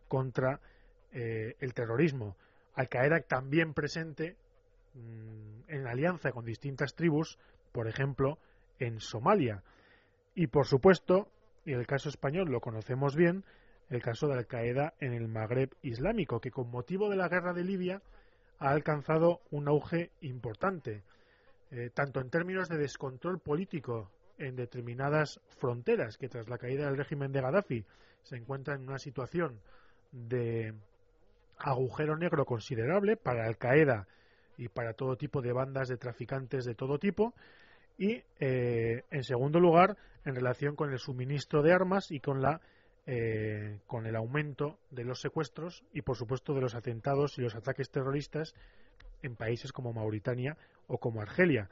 contra 0.07 0.61
eh, 1.11 1.55
el 1.59 1.73
terrorismo. 1.73 2.37
Al 2.75 2.87
Qaeda 2.87 3.19
también 3.21 3.73
presente 3.73 4.37
mm, 4.93 5.71
en 5.71 5.87
alianza 5.87 6.31
con 6.31 6.45
distintas 6.45 6.93
tribus, 6.93 7.39
por 7.71 7.87
ejemplo, 7.87 8.37
en 8.77 8.99
Somalia. 8.99 9.63
Y 10.35 10.47
por 10.47 10.67
supuesto, 10.67 11.27
y 11.65 11.73
el 11.73 11.87
caso 11.87 12.09
español 12.09 12.49
lo 12.51 12.61
conocemos 12.61 13.15
bien, 13.15 13.43
el 13.89 14.01
caso 14.01 14.27
de 14.27 14.35
Al 14.35 14.47
Qaeda 14.47 14.93
en 14.99 15.13
el 15.13 15.27
Magreb 15.27 15.71
islámico, 15.81 16.39
que 16.39 16.51
con 16.51 16.69
motivo 16.69 17.09
de 17.09 17.15
la 17.15 17.27
guerra 17.27 17.53
de 17.53 17.63
Libia 17.63 18.01
ha 18.59 18.69
alcanzado 18.69 19.41
un 19.49 19.67
auge 19.67 20.11
importante. 20.21 21.03
eh, 21.71 21.89
tanto 21.91 22.21
en 22.21 22.29
términos 22.29 22.69
de 22.69 22.77
descontrol 22.77 23.39
político 23.39 24.11
en 24.37 24.55
determinadas 24.55 25.39
fronteras, 25.59 26.17
que 26.17 26.29
tras 26.29 26.49
la 26.49 26.57
caída 26.57 26.85
del 26.85 26.97
régimen 26.97 27.31
de 27.31 27.41
Gaddafi 27.41 27.85
se 28.23 28.37
encuentra 28.37 28.75
en 28.75 28.87
una 28.87 28.99
situación 28.99 29.59
de 30.11 30.73
agujero 31.57 32.17
negro 32.17 32.45
considerable 32.45 33.17
para 33.17 33.45
Al 33.45 33.57
Qaeda 33.57 34.07
y 34.57 34.67
para 34.69 34.93
todo 34.93 35.17
tipo 35.17 35.41
de 35.41 35.53
bandas 35.53 35.87
de 35.87 35.97
traficantes 35.97 36.65
de 36.65 36.75
todo 36.75 36.99
tipo, 36.99 37.33
y 37.97 38.23
eh, 38.39 39.03
en 39.11 39.23
segundo 39.23 39.59
lugar 39.59 39.97
en 40.25 40.35
relación 40.35 40.75
con 40.75 40.91
el 40.91 40.99
suministro 40.99 41.61
de 41.61 41.73
armas 41.73 42.11
y 42.11 42.19
con 42.19 42.41
la 42.41 42.61
eh, 43.05 43.79
con 43.85 44.05
el 44.05 44.15
aumento 44.15 44.77
de 44.89 45.03
los 45.03 45.19
secuestros 45.19 45.83
y 45.91 46.03
por 46.03 46.15
supuesto 46.15 46.53
de 46.53 46.61
los 46.61 46.73
atentados 46.73 47.37
y 47.37 47.41
los 47.41 47.53
ataques 47.53 47.89
terroristas 47.89 48.55
en 49.21 49.35
países 49.35 49.73
como 49.73 49.91
Mauritania 49.91 50.55
o 50.87 50.97
como 50.97 51.21
Argelia. 51.21 51.69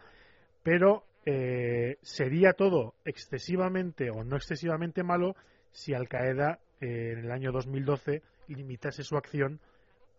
Pero 0.62 1.06
eh, 1.26 1.98
sería 2.02 2.54
todo 2.54 2.96
excesivamente 3.06 4.10
o 4.10 4.24
no 4.24 4.36
excesivamente 4.36 5.04
malo 5.04 5.36
si 5.72 5.94
Al 5.94 6.08
Qaeda 6.08 6.60
en 6.80 7.20
el 7.20 7.32
año 7.32 7.52
2012 7.52 8.24
limitase 8.48 9.04
su 9.04 9.16
acción 9.18 9.60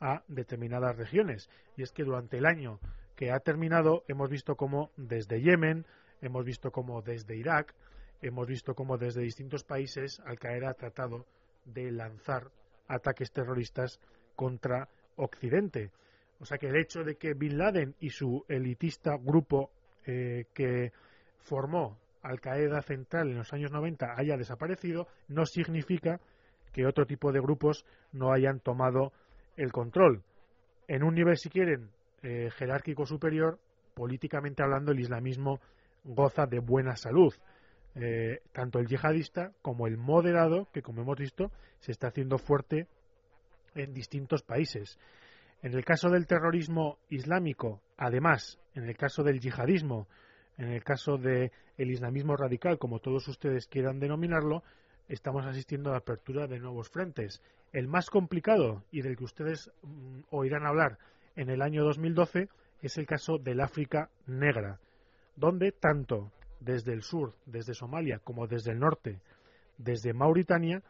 a 0.01 0.23
determinadas 0.29 0.97
regiones 0.97 1.51
y 1.77 1.83
es 1.83 1.93
que 1.93 2.05
durante 2.05 2.39
el 2.39 2.47
año 2.47 2.79
que 3.17 3.31
ha 3.31 3.41
terminado 3.41 4.05
hemos 4.09 4.31
visto 4.31 4.57
como 4.57 4.91
desde 4.97 5.41
Yemen, 5.41 5.87
hemos 6.21 6.45
visto 6.45 6.71
como 6.71 7.03
desde 7.03 7.37
Irak, 7.37 7.75
hemos 8.21 8.47
visto 8.47 8.75
como 8.75 8.97
desde 8.97 9.23
distintos 9.23 9.65
países 9.65 10.21
Al 10.25 10.39
Qaeda 10.39 10.71
ha 10.71 10.75
tratado 10.75 11.27
de 11.65 11.91
lanzar 11.91 12.51
ataques 12.89 13.33
terroristas 13.33 14.01
contra 14.37 14.89
Occidente. 15.17 15.91
O 16.41 16.45
sea 16.45 16.59
que 16.59 16.69
el 16.69 16.77
hecho 16.77 17.05
de 17.05 17.17
que 17.17 17.35
Bin 17.35 17.59
Laden 17.59 17.95
y 18.01 18.11
su 18.11 18.45
elitista 18.49 19.17
grupo 19.17 19.71
eh, 20.07 20.47
que 20.55 20.93
formó 21.41 21.99
Al 22.23 22.41
Qaeda 22.41 22.83
Central 22.83 23.31
en 23.31 23.39
los 23.39 23.53
años 23.53 23.73
90 23.73 24.15
haya 24.17 24.37
desaparecido 24.37 25.07
no 25.29 25.47
significa 25.47 26.21
que 26.73 26.87
otro 26.87 27.07
tipo 27.07 27.33
de 27.33 27.41
grupos 27.41 27.85
no 28.13 28.33
hayan 28.33 28.61
tomado 28.61 29.13
el 29.57 29.73
control. 29.73 30.23
En 30.89 31.03
un 31.03 31.15
nivel, 31.15 31.37
si 31.37 31.51
quieren, 31.51 31.91
eh, 32.23 32.51
jerárquico 32.57 33.07
superior, 33.07 33.59
políticamente 33.95 34.63
hablando, 34.63 34.93
el 34.93 35.01
islamismo 35.01 35.61
goza 36.05 36.47
de 36.47 36.61
buena 36.61 36.97
salud. 36.97 37.35
Eh, 37.95 38.41
tanto 38.53 38.79
el 38.79 38.87
yihadista 38.87 39.53
como 39.61 39.87
el 39.87 39.99
moderado, 39.99 40.69
que 40.73 40.83
como 40.83 41.03
hemos 41.03 41.19
visto, 41.19 41.51
se 41.81 41.93
está 41.93 42.09
haciendo 42.09 42.39
fuerte 42.39 42.87
en 43.75 43.93
distintos 43.93 44.43
países. 44.43 44.99
En 45.63 45.75
el 45.75 45.85
caso 45.85 46.09
del 46.09 46.27
terrorismo 46.27 46.99
islámico, 47.09 47.81
además, 47.97 48.59
en 48.75 48.89
el 48.89 48.97
caso 48.97 49.23
del 49.23 49.41
yihadismo, 49.41 50.07
en 50.59 50.69
el 50.69 50.85
caso 50.85 51.17
del 51.17 51.51
islamismo 51.79 52.37
radical, 52.37 52.79
como 52.79 53.01
todos 53.01 53.27
ustedes 53.29 53.67
quieran 53.67 54.01
denominarlo, 54.01 54.63
estamos 55.09 55.45
asistiendo 55.47 55.91
a 55.91 55.93
la 55.93 55.99
apertura 55.99 56.47
de 56.47 56.59
nuevos 56.59 56.89
frentes. 56.89 57.43
El 57.73 57.89
más 57.89 58.11
complicado 58.11 58.85
y 58.91 59.03
del 59.03 59.17
que 59.17 59.25
ustedes 59.25 59.71
mm, 59.83 60.21
oirán 60.31 60.67
hablar 60.67 60.99
en 61.37 61.51
el 61.51 61.63
año 61.63 61.85
2012 61.85 62.49
es 62.83 62.99
el 62.99 63.07
caso 63.07 63.39
del 63.39 63.61
África 63.61 64.11
negra, 64.27 64.79
donde 65.37 65.73
tanto 65.73 66.31
desde 66.61 66.93
el 66.93 67.03
sur, 67.03 67.35
desde 67.47 67.75
Somalia, 67.75 68.19
como 68.19 68.47
desde 68.47 68.73
el 68.73 68.79
norte, 68.79 69.21
desde 69.79 70.13
Mauritania, 70.13 70.83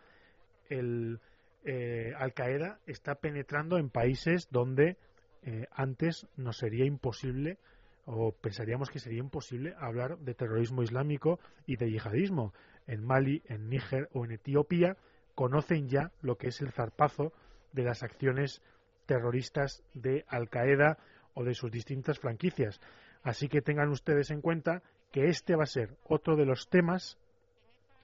el 0.68 1.20
eh, 1.64 2.12
Al 2.16 2.34
Qaeda 2.34 2.78
está 2.86 3.14
penetrando 3.14 3.78
en 3.78 3.88
países 3.88 4.48
donde 4.50 4.96
eh, 5.42 5.66
antes 5.72 6.26
nos 6.36 6.58
sería 6.58 6.84
imposible 6.84 7.58
o 8.04 8.32
pensaríamos 8.32 8.90
que 8.90 8.98
sería 8.98 9.20
imposible 9.20 9.74
hablar 9.78 10.18
de 10.18 10.34
terrorismo 10.34 10.82
islámico 10.82 11.38
y 11.66 11.76
de 11.76 11.90
yihadismo. 11.90 12.52
En 12.86 13.04
Mali, 13.04 13.42
en 13.46 13.68
Níger 13.68 14.08
o 14.12 14.24
en 14.24 14.32
Etiopía 14.32 14.96
conocen 15.34 15.88
ya 15.88 16.10
lo 16.20 16.36
que 16.36 16.48
es 16.48 16.60
el 16.60 16.72
zarpazo 16.72 17.32
de 17.72 17.84
las 17.84 18.02
acciones 18.02 18.60
terroristas 19.06 19.82
de 19.94 20.24
Al 20.28 20.48
Qaeda 20.48 20.98
o 21.34 21.44
de 21.44 21.54
sus 21.54 21.70
distintas 21.70 22.18
franquicias. 22.18 22.80
Así 23.22 23.48
que 23.48 23.62
tengan 23.62 23.88
ustedes 23.88 24.30
en 24.30 24.40
cuenta 24.40 24.82
que 25.10 25.26
este 25.26 25.54
va 25.54 25.64
a 25.64 25.66
ser 25.66 25.96
otro 26.04 26.36
de 26.36 26.44
los 26.44 26.68
temas 26.68 27.18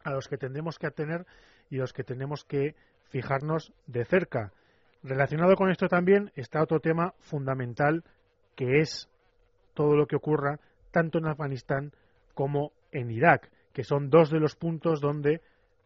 a 0.05 0.13
los 0.13 0.29
que 0.29 0.39
tendremos 0.39 0.79
que 0.79 0.87
atener 0.87 1.27
y 1.71 1.79
a 1.79 1.81
los 1.81 1.93
que 1.93 2.05
tenemos 2.05 2.45
que 2.45 2.77
fijarnos 3.09 3.73
de 3.87 4.05
cerca. 4.05 4.53
Relacionado 5.03 5.55
con 5.57 5.71
esto 5.71 5.89
también 5.89 6.33
está 6.35 6.63
otro 6.63 6.81
tema 6.81 7.15
fundamental 7.21 8.05
que 8.55 8.81
es 8.81 9.09
todo 9.79 9.95
lo 9.95 10.09
que 10.09 10.17
ocurra 10.17 10.59
tanto 10.91 11.19
en 11.19 11.27
Afganistán 11.27 11.93
como 12.35 12.73
en 12.91 13.13
Irak, 13.13 13.49
que 13.73 13.85
son 13.85 14.11
dos 14.11 14.29
de 14.29 14.41
los 14.41 14.57
puntos 14.57 15.01
donde 15.01 15.41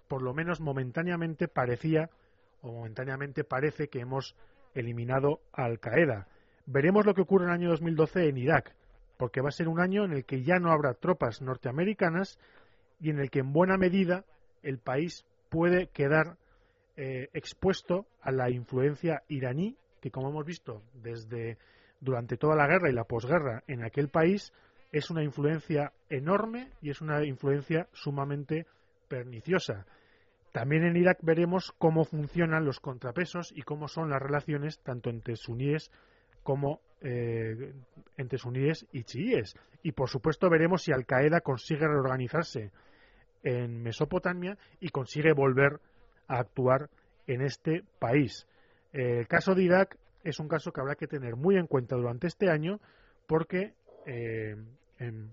por 0.09 0.23
lo 0.23 0.33
menos 0.33 0.63
momentáneamente 0.63 1.47
parecía 1.47 2.09
o 2.63 2.73
momentáneamente 2.73 3.45
parece 3.45 3.89
que 3.89 4.01
hemos 4.01 4.35
eliminado 4.75 5.41
a 5.53 5.67
Al 5.67 5.79
Qaeda. 5.79 6.27
Veremos 6.65 7.05
lo 7.05 7.13
que 7.13 7.21
ocurre 7.21 7.45
en 7.45 7.51
el 7.51 7.57
año 7.57 7.69
2012 7.69 8.31
en 8.31 8.39
Irak, 8.39 8.75
porque 9.19 9.43
va 9.43 9.51
a 9.51 9.53
ser 9.53 9.69
un 9.69 9.79
año 9.79 10.07
en 10.07 10.13
el 10.13 10.25
que 10.25 10.43
ya 10.43 10.59
no 10.59 10.73
habrá 10.73 10.95
tropas 10.95 11.43
norteamericanas 11.43 12.39
y 12.99 13.11
en 13.11 13.19
el 13.19 13.29
que 13.29 13.41
en 13.41 13.53
buena 13.53 13.77
medida 13.77 14.25
el 14.63 14.79
país 14.79 15.27
puede 15.51 15.89
quedar 15.89 16.39
eh, 16.97 17.29
expuesto 17.35 18.07
a 18.23 18.33
la 18.33 18.49
influencia 18.49 19.23
iraní, 19.29 19.77
que 20.01 20.11
como 20.11 20.31
hemos 20.31 20.47
visto 20.47 20.81
desde 20.95 21.59
durante 22.03 22.37
toda 22.37 22.57
la 22.57 22.67
guerra 22.67 22.91
y 22.91 22.93
la 22.93 23.05
posguerra 23.05 23.63
en 23.69 23.85
aquel 23.85 24.09
país, 24.09 24.53
es 24.91 25.09
una 25.11 25.23
influencia 25.23 25.93
enorme 26.11 26.71
y 26.83 26.91
es 26.91 27.01
una 27.01 27.25
influencia 27.25 27.89
sumamente 27.93 28.67
perniciosa. 29.09 29.87
También 30.53 30.85
en 30.85 30.97
Irak 30.97 31.19
veremos 31.23 31.73
cómo 31.79 32.05
funcionan 32.05 32.67
los 32.67 32.81
contrapesos 32.81 33.53
y 33.57 33.63
cómo 33.63 33.89
son 33.89 34.11
las 34.11 34.21
relaciones 34.21 34.81
tanto 34.81 35.09
entre 35.09 35.37
suníes 35.37 35.91
como 36.43 36.81
eh, 37.01 37.73
entre 38.17 38.39
suníes 38.39 38.87
y 38.93 39.05
chiíes. 39.05 39.55
Y 39.83 39.93
por 39.93 40.11
supuesto 40.11 40.51
veremos 40.51 40.83
si 40.83 40.93
Al 40.93 41.07
Qaeda 41.07 41.41
consigue 41.41 41.87
reorganizarse 41.87 42.71
en 43.43 43.83
Mesopotamia 43.83 44.59
y 44.81 44.91
consigue 44.91 45.33
volver 45.33 45.81
a 46.29 46.39
actuar 46.41 46.91
en 47.27 47.43
este 47.43 47.85
país. 47.99 48.47
el 48.93 49.27
caso 49.27 49.55
de 49.55 49.63
Irak 49.63 49.97
es 50.25 50.39
un 50.39 50.49
caso 50.49 50.73
que 50.73 50.81
habrá 50.81 50.95
que 50.95 51.07
tener 51.07 51.37
muy 51.37 51.57
en 51.57 51.67
cuenta 51.67 51.97
durante 51.97 52.27
este 52.27 52.51
año 52.51 52.81
porque 53.27 53.75
eh, 54.07 54.57
em, 54.99 55.31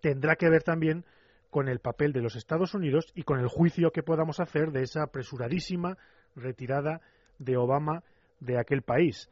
tendrá 0.00 0.36
que 0.36 0.48
ver 0.48 0.62
también 0.62 1.04
con 1.50 1.68
el 1.68 1.78
papel 1.78 2.12
de 2.12 2.20
los 2.20 2.36
Estados 2.36 2.74
Unidos 2.74 3.12
y 3.14 3.22
con 3.22 3.38
el 3.38 3.48
juicio 3.48 3.92
que 3.92 4.02
podamos 4.02 4.40
hacer 4.40 4.72
de 4.72 4.82
esa 4.82 5.04
apresuradísima 5.04 5.96
retirada 6.34 7.00
de 7.38 7.56
Obama 7.56 8.02
de 8.40 8.58
aquel 8.58 8.82
país. 8.82 9.30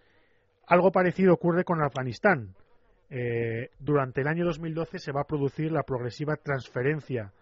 Algo 0.67 0.93
parecido 0.93 1.35
ocurre 1.35 1.65
con 1.65 1.83
Afganistán. 1.83 2.55
Eh, 3.11 3.71
durante 3.79 4.21
el 4.21 4.29
año 4.29 4.45
2012 4.45 4.99
se 4.99 5.13
va 5.13 5.23
a 5.23 5.27
producir 5.27 5.71
la 5.73 5.83
progresiva 5.83 6.37
transferencia 6.37 7.33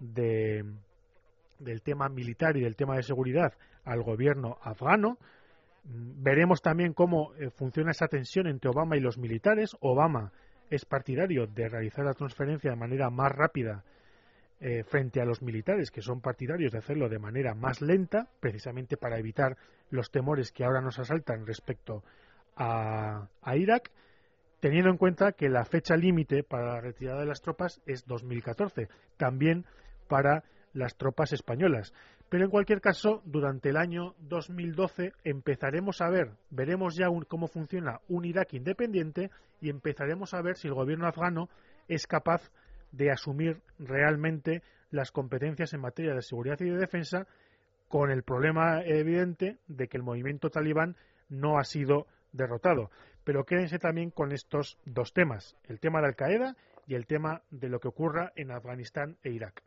de, 0.00 0.64
del 1.58 1.82
tema 1.82 2.08
militar 2.08 2.56
y 2.56 2.62
del 2.62 2.74
tema 2.74 2.96
de 2.96 3.02
seguridad 3.02 3.52
al 3.84 4.02
gobierno 4.02 4.58
afgano. 4.62 5.18
Veremos 5.84 6.62
también 6.62 6.92
cómo 6.92 7.34
eh, 7.34 7.50
funciona 7.50 7.90
esa 7.90 8.08
tensión 8.08 8.46
entre 8.46 8.70
Obama 8.70 8.96
y 8.96 9.00
los 9.00 9.18
militares. 9.18 9.76
Obama 9.80 10.32
es 10.70 10.84
partidario 10.84 11.46
de 11.46 11.68
realizar 11.68 12.04
la 12.04 12.14
transferencia 12.14 12.70
de 12.70 12.76
manera 12.76 13.10
más 13.10 13.32
rápida 13.32 13.84
eh, 14.60 14.84
frente 14.84 15.20
a 15.20 15.24
los 15.24 15.42
militares, 15.42 15.90
que 15.90 16.02
son 16.02 16.20
partidarios 16.20 16.72
de 16.72 16.78
hacerlo 16.78 17.08
de 17.08 17.18
manera 17.18 17.54
más 17.54 17.80
lenta, 17.80 18.28
precisamente 18.40 18.96
para 18.96 19.18
evitar 19.18 19.56
los 19.90 20.10
temores 20.10 20.52
que 20.52 20.64
ahora 20.64 20.80
nos 20.80 20.98
asaltan 20.98 21.46
respecto 21.46 22.04
a 22.54 23.28
Irak, 23.56 23.90
teniendo 24.60 24.90
en 24.90 24.96
cuenta 24.96 25.32
que 25.32 25.48
la 25.48 25.64
fecha 25.64 25.96
límite 25.96 26.44
para 26.44 26.74
la 26.74 26.80
retirada 26.80 27.20
de 27.20 27.26
las 27.26 27.42
tropas 27.42 27.80
es 27.86 28.06
2014, 28.06 28.88
también 29.16 29.64
para 30.06 30.44
las 30.72 30.96
tropas 30.96 31.32
españolas. 31.32 31.92
Pero 32.32 32.46
en 32.46 32.50
cualquier 32.50 32.80
caso, 32.80 33.20
durante 33.26 33.68
el 33.68 33.76
año 33.76 34.14
2012 34.20 35.12
empezaremos 35.22 36.00
a 36.00 36.08
ver, 36.08 36.30
veremos 36.48 36.96
ya 36.96 37.08
cómo 37.28 37.46
funciona 37.46 38.00
un 38.08 38.24
Irak 38.24 38.54
independiente 38.54 39.30
y 39.60 39.68
empezaremos 39.68 40.32
a 40.32 40.40
ver 40.40 40.56
si 40.56 40.66
el 40.66 40.72
gobierno 40.72 41.06
afgano 41.06 41.50
es 41.88 42.06
capaz 42.06 42.50
de 42.90 43.10
asumir 43.10 43.60
realmente 43.78 44.62
las 44.90 45.10
competencias 45.12 45.74
en 45.74 45.82
materia 45.82 46.14
de 46.14 46.22
seguridad 46.22 46.56
y 46.60 46.70
de 46.70 46.78
defensa 46.78 47.26
con 47.88 48.10
el 48.10 48.22
problema 48.22 48.80
evidente 48.82 49.58
de 49.66 49.88
que 49.88 49.98
el 49.98 50.02
movimiento 50.02 50.48
talibán 50.48 50.96
no 51.28 51.58
ha 51.58 51.64
sido 51.64 52.06
derrotado. 52.32 52.90
Pero 53.24 53.44
quédense 53.44 53.78
también 53.78 54.10
con 54.10 54.32
estos 54.32 54.78
dos 54.86 55.12
temas, 55.12 55.54
el 55.64 55.80
tema 55.80 56.00
de 56.00 56.06
Al 56.06 56.16
Qaeda 56.16 56.56
y 56.86 56.94
el 56.94 57.06
tema 57.06 57.42
de 57.50 57.68
lo 57.68 57.78
que 57.78 57.88
ocurra 57.88 58.32
en 58.36 58.52
Afganistán 58.52 59.18
e 59.22 59.32
Irak. 59.32 59.62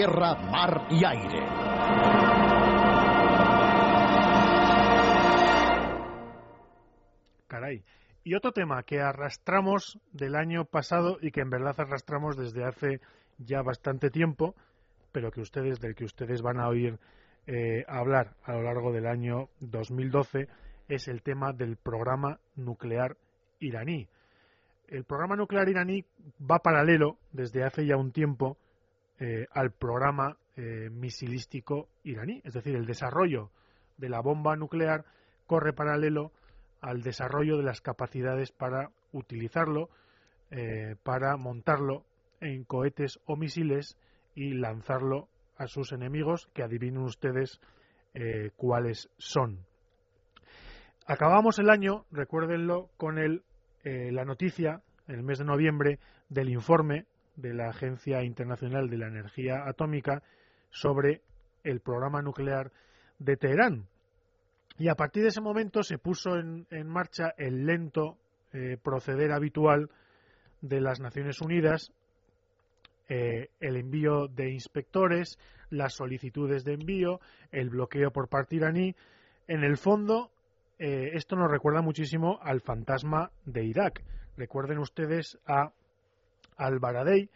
Tierra, 0.00 0.34
mar 0.34 0.86
y 0.88 1.04
aire. 1.04 1.40
Caray. 7.46 7.84
Y 8.24 8.34
otro 8.34 8.52
tema 8.52 8.82
que 8.82 9.00
arrastramos 9.00 9.98
del 10.12 10.36
año 10.36 10.64
pasado 10.64 11.18
y 11.20 11.30
que 11.32 11.42
en 11.42 11.50
verdad 11.50 11.74
arrastramos 11.76 12.38
desde 12.38 12.64
hace 12.64 13.00
ya 13.36 13.60
bastante 13.60 14.08
tiempo, 14.08 14.54
pero 15.12 15.30
que 15.30 15.42
ustedes, 15.42 15.80
del 15.80 15.94
que 15.94 16.04
ustedes 16.06 16.40
van 16.40 16.60
a 16.60 16.68
oír 16.68 16.98
eh, 17.46 17.84
hablar 17.86 18.36
a 18.44 18.54
lo 18.54 18.62
largo 18.62 18.92
del 18.92 19.06
año 19.06 19.50
2012, 19.60 20.48
es 20.88 21.08
el 21.08 21.20
tema 21.22 21.52
del 21.52 21.76
programa 21.76 22.40
nuclear 22.56 23.18
iraní. 23.58 24.08
El 24.88 25.04
programa 25.04 25.36
nuclear 25.36 25.68
iraní 25.68 26.06
va 26.40 26.60
paralelo 26.60 27.18
desde 27.32 27.64
hace 27.64 27.84
ya 27.84 27.98
un 27.98 28.12
tiempo 28.12 28.56
eh, 29.22 29.46
al 29.52 29.70
programa 29.70 30.38
eh, 30.56 30.88
misilístico 30.90 31.90
iraní, 32.04 32.40
es 32.42 32.54
decir, 32.54 32.74
el 32.74 32.86
desarrollo 32.86 33.50
de 33.98 34.08
la 34.08 34.22
bomba 34.22 34.56
nuclear 34.56 35.04
corre 35.46 35.74
paralelo 35.74 36.32
al 36.80 37.02
desarrollo 37.02 37.58
de 37.58 37.64
las 37.64 37.82
capacidades 37.82 38.50
para 38.50 38.88
utilizarlo, 39.12 39.90
eh, 40.50 40.96
para 41.02 41.36
montarlo 41.36 42.06
en 42.40 42.64
cohetes 42.64 43.20
o 43.26 43.36
misiles 43.36 43.98
y 44.34 44.54
lanzarlo 44.54 45.28
a 45.58 45.66
sus 45.66 45.92
enemigos, 45.92 46.48
que 46.54 46.62
adivinen 46.62 47.02
ustedes 47.02 47.60
cuáles 48.56 49.10
son. 49.18 49.58
Acabamos 51.06 51.58
el 51.58 51.68
año, 51.68 52.06
recuérdenlo, 52.10 52.88
con 52.96 53.18
el, 53.18 53.44
la 53.84 54.24
noticia, 54.24 54.80
en 55.06 55.16
el 55.16 55.22
mes 55.22 55.38
de 55.38 55.44
noviembre, 55.44 55.98
del 56.30 56.48
informe 56.48 57.04
de 57.40 57.54
la 57.54 57.70
Agencia 57.70 58.22
Internacional 58.22 58.88
de 58.88 58.98
la 58.98 59.08
Energía 59.08 59.64
Atómica 59.66 60.22
sobre 60.70 61.22
el 61.64 61.80
programa 61.80 62.22
nuclear 62.22 62.70
de 63.18 63.36
Teherán. 63.36 63.86
Y 64.78 64.88
a 64.88 64.94
partir 64.94 65.22
de 65.22 65.28
ese 65.28 65.40
momento 65.40 65.82
se 65.82 65.98
puso 65.98 66.36
en, 66.36 66.66
marcha 66.86 67.34
el 67.36 67.66
lento 67.66 68.16
eh, 68.52 68.76
proceder 68.82 69.32
habitual 69.32 69.90
de 70.62 70.80
las 70.80 71.00
Naciones 71.00 71.40
Unidas, 71.40 71.92
eh, 73.08 73.48
el 73.60 73.76
envío 73.76 74.28
de 74.28 74.50
inspectores, 74.50 75.38
las 75.68 75.94
solicitudes 75.94 76.64
de 76.64 76.74
envío, 76.74 77.20
el 77.50 77.70
bloqueo 77.70 78.10
por 78.10 78.28
parte 78.28 78.56
iraní. 78.56 78.94
En 79.48 79.64
el 79.64 79.76
fondo, 79.76 80.30
eh, 80.78 81.10
esto 81.14 81.36
nos 81.36 81.50
recuerda 81.50 81.82
muchísimo 81.82 82.38
al 82.42 82.60
fantasma 82.60 83.30
de 83.44 83.64
Irak. 83.64 84.02
Recuerden 84.36 84.78
ustedes 84.78 85.38
a 85.46 85.72
Al-Baradei, 86.60 87.28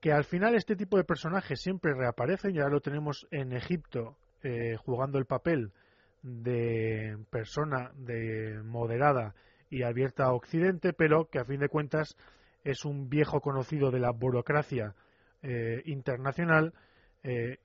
que 0.00 0.12
al 0.12 0.24
final 0.24 0.54
este 0.54 0.76
tipo 0.76 0.96
de 0.96 1.04
personajes 1.04 1.60
siempre 1.60 1.94
reaparecen, 1.94 2.54
ya 2.54 2.68
lo 2.68 2.80
tenemos 2.80 3.26
en 3.30 3.52
Egipto 3.52 4.16
eh, 4.42 4.76
jugando 4.76 5.18
el 5.18 5.26
papel 5.26 5.72
de 6.22 7.18
persona 7.30 7.90
de 7.94 8.60
moderada 8.64 9.34
y 9.70 9.82
abierta 9.82 10.24
a 10.24 10.32
Occidente, 10.32 10.92
pero 10.92 11.28
que 11.28 11.38
a 11.38 11.44
fin 11.44 11.60
de 11.60 11.68
cuentas 11.68 12.16
es 12.64 12.84
un 12.84 13.08
viejo 13.08 13.40
conocido 13.40 13.90
de 13.90 14.00
la 14.00 14.10
burocracia 14.10 14.94
eh, 15.42 15.82
internacional, 15.86 16.72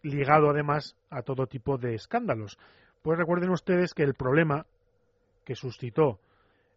ligado 0.01 0.49
además 0.49 0.95
a 1.11 1.21
todo 1.21 1.45
tipo 1.45 1.77
de 1.77 1.93
escándalos. 1.93 2.57
Pues 3.03 3.19
recuerden 3.19 3.51
ustedes 3.51 3.93
que 3.93 4.01
el 4.01 4.15
problema 4.15 4.65
que 5.43 5.53
suscitó 5.53 6.19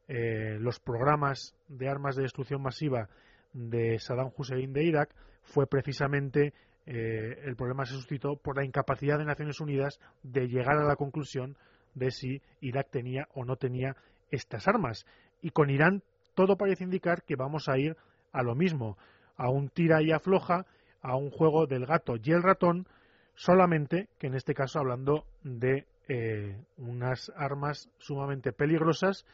eh, 0.09 0.59
los 0.61 0.81
programas 0.81 1.55
de 1.69 1.89
armas 1.89 2.17
de 2.17 2.23
destrucción 2.23 2.61
masiva 2.61 3.09
de 3.55 3.99
Saddam 3.99 4.31
Hussein 4.37 4.73
de 4.73 4.85
Irak 4.85 5.15
fue 5.43 5.67
precisamente 5.67 6.53
eh, 6.87 7.41
el 7.45 7.57
problema 7.57 7.87
se 7.87 7.95
suscitó 7.95 8.37
por 8.37 8.57
la 8.57 8.65
incapacidad 8.65 9.19
de 9.19 9.25
Naciones 9.25 9.61
Unidas 9.61 9.99
de 10.23 10.49
llegar 10.49 10.77
a 10.77 10.85
la 10.85 10.97
conclusión 10.97 11.57
de 11.95 12.11
si 12.11 12.43
Irak 12.61 12.91
tenía 12.91 13.29
o 13.33 13.45
no 13.45 13.57
tenía 13.57 13.97
estas 14.31 14.69
armas. 14.69 15.07
Y 15.41 15.51
con 15.51 15.71
Irán 15.71 16.03
todo 16.35 16.57
parece 16.57 16.85
indicar 16.85 17.23
que 17.23 17.37
vamos 17.37 17.69
a 17.69 17.79
ir 17.79 17.97
a 18.33 18.43
lo 18.43 18.55
mismo, 18.55 18.99
a 19.37 19.49
un 19.49 19.69
tira 19.69 20.03
y 20.03 20.11
afloja, 20.13 20.67
a 21.01 21.17
un 21.17 21.31
juego 21.31 21.67
del 21.67 21.87
gato 21.87 22.17
y 22.23 22.33
el 22.33 22.43
ratón, 22.43 22.87
solamente 23.35 24.09
que 24.19 24.27
en 24.27 24.35
este 24.35 24.55
caso 24.55 24.81
hablando 24.81 25.25
de 25.43 25.87
eh, 26.09 26.57
unas 26.77 27.33
armas 27.37 27.89
sumamente 27.99 28.53
peligrosas 28.53 29.25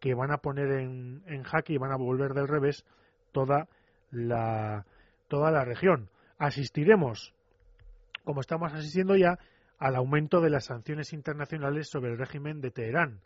que 0.00 0.14
van 0.14 0.30
a 0.30 0.38
poner 0.38 0.70
en, 0.70 1.42
jaque 1.44 1.72
y 1.72 1.78
van 1.78 1.92
a 1.92 1.96
volver 1.96 2.34
del 2.34 2.48
revés 2.48 2.84
toda 3.38 3.68
la, 4.10 4.84
toda 5.28 5.52
la 5.52 5.64
región. 5.64 6.08
Asistiremos, 6.38 7.32
como 8.24 8.40
estamos 8.40 8.72
asistiendo 8.72 9.14
ya, 9.14 9.38
al 9.78 9.94
aumento 9.94 10.40
de 10.40 10.50
las 10.50 10.64
sanciones 10.64 11.12
internacionales 11.12 11.88
sobre 11.88 12.10
el 12.10 12.18
régimen 12.18 12.60
de 12.60 12.72
Teherán. 12.72 13.20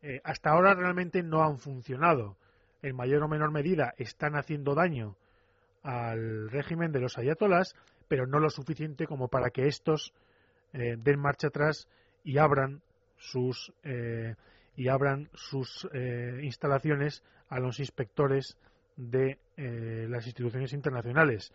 Eh, 0.00 0.22
hasta 0.24 0.48
ahora 0.48 0.72
realmente 0.72 1.22
no 1.22 1.42
han 1.42 1.58
funcionado. 1.58 2.38
En 2.80 2.96
mayor 2.96 3.22
o 3.22 3.28
menor 3.28 3.50
medida 3.50 3.92
están 3.98 4.34
haciendo 4.34 4.74
daño 4.74 5.14
al 5.82 6.48
régimen 6.48 6.90
de 6.90 7.00
los 7.00 7.18
ayatolás, 7.18 7.76
pero 8.08 8.26
no 8.26 8.38
lo 8.38 8.48
suficiente 8.48 9.06
como 9.06 9.28
para 9.28 9.50
que 9.50 9.66
estos 9.66 10.14
eh, 10.72 10.96
den 10.98 11.20
marcha 11.20 11.48
atrás 11.48 11.86
y 12.24 12.38
abran 12.38 12.80
sus 13.18 13.74
eh, 13.82 14.36
y 14.74 14.88
abran 14.88 15.28
sus 15.34 15.86
instalaciones 16.40 17.22
a 17.50 17.58
los 17.58 17.80
inspectores 17.80 18.56
de 19.00 19.38
las 19.56 20.26
instituciones 20.26 20.72
internacionales. 20.72 21.52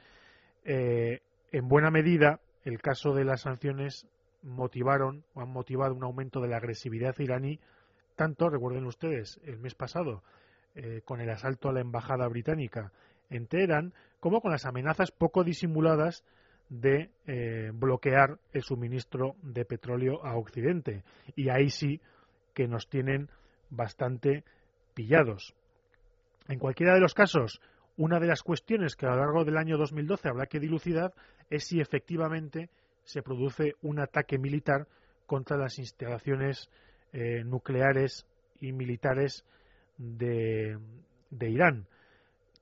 en 0.63 1.67
buena 1.67 1.91
medida, 1.91 2.39
el 2.63 2.81
caso 2.81 3.13
de 3.13 3.23
las 3.23 3.41
sanciones 3.41 4.07
motivaron 4.43 5.23
o 5.33 5.41
han 5.41 5.49
motivado 5.49 5.93
un 5.93 6.03
aumento 6.03 6.41
de 6.41 6.49
la 6.49 6.57
agresividad 6.57 7.15
iraní, 7.19 7.59
tanto, 8.15 8.49
recuerden 8.49 8.85
ustedes, 8.85 9.39
el 9.43 9.59
mes 9.59 9.75
pasado, 9.75 10.23
con 11.03 11.21
el 11.21 11.29
asalto 11.29 11.69
a 11.69 11.73
la 11.73 11.81
embajada 11.81 12.27
británica 12.27 12.91
en 13.29 13.47
Teherán, 13.47 13.93
como 14.19 14.41
con 14.41 14.51
las 14.51 14.65
amenazas 14.65 15.11
poco 15.11 15.43
disimuladas 15.43 16.23
de 16.69 17.11
eh, 17.27 17.71
bloquear 17.73 18.39
el 18.53 18.63
suministro 18.63 19.35
de 19.43 19.65
petróleo 19.65 20.25
a 20.25 20.35
Occidente. 20.35 21.03
Y 21.35 21.49
ahí 21.49 21.69
sí 21.69 22.01
que 22.53 22.67
nos 22.67 22.89
tienen 22.89 23.29
bastante 23.69 24.43
pillados. 24.93 25.53
En 26.47 26.59
cualquiera 26.59 26.93
de 26.93 26.99
los 26.99 27.13
casos, 27.13 27.61
una 27.97 28.19
de 28.19 28.27
las 28.27 28.43
cuestiones 28.43 28.95
que 28.95 29.05
a 29.05 29.11
lo 29.11 29.17
largo 29.17 29.45
del 29.45 29.57
año 29.57 29.77
2012 29.77 30.29
habrá 30.29 30.45
que 30.47 30.59
dilucidar 30.59 31.13
es 31.49 31.65
si 31.65 31.79
efectivamente 31.79 32.69
se 33.03 33.21
produce 33.21 33.75
un 33.81 33.99
ataque 33.99 34.37
militar 34.37 34.87
contra 35.25 35.57
las 35.57 35.79
instalaciones 35.79 36.69
eh, 37.13 37.43
nucleares 37.43 38.25
y 38.59 38.73
militares 38.73 39.45
de, 39.97 40.77
Irán. 41.39 41.87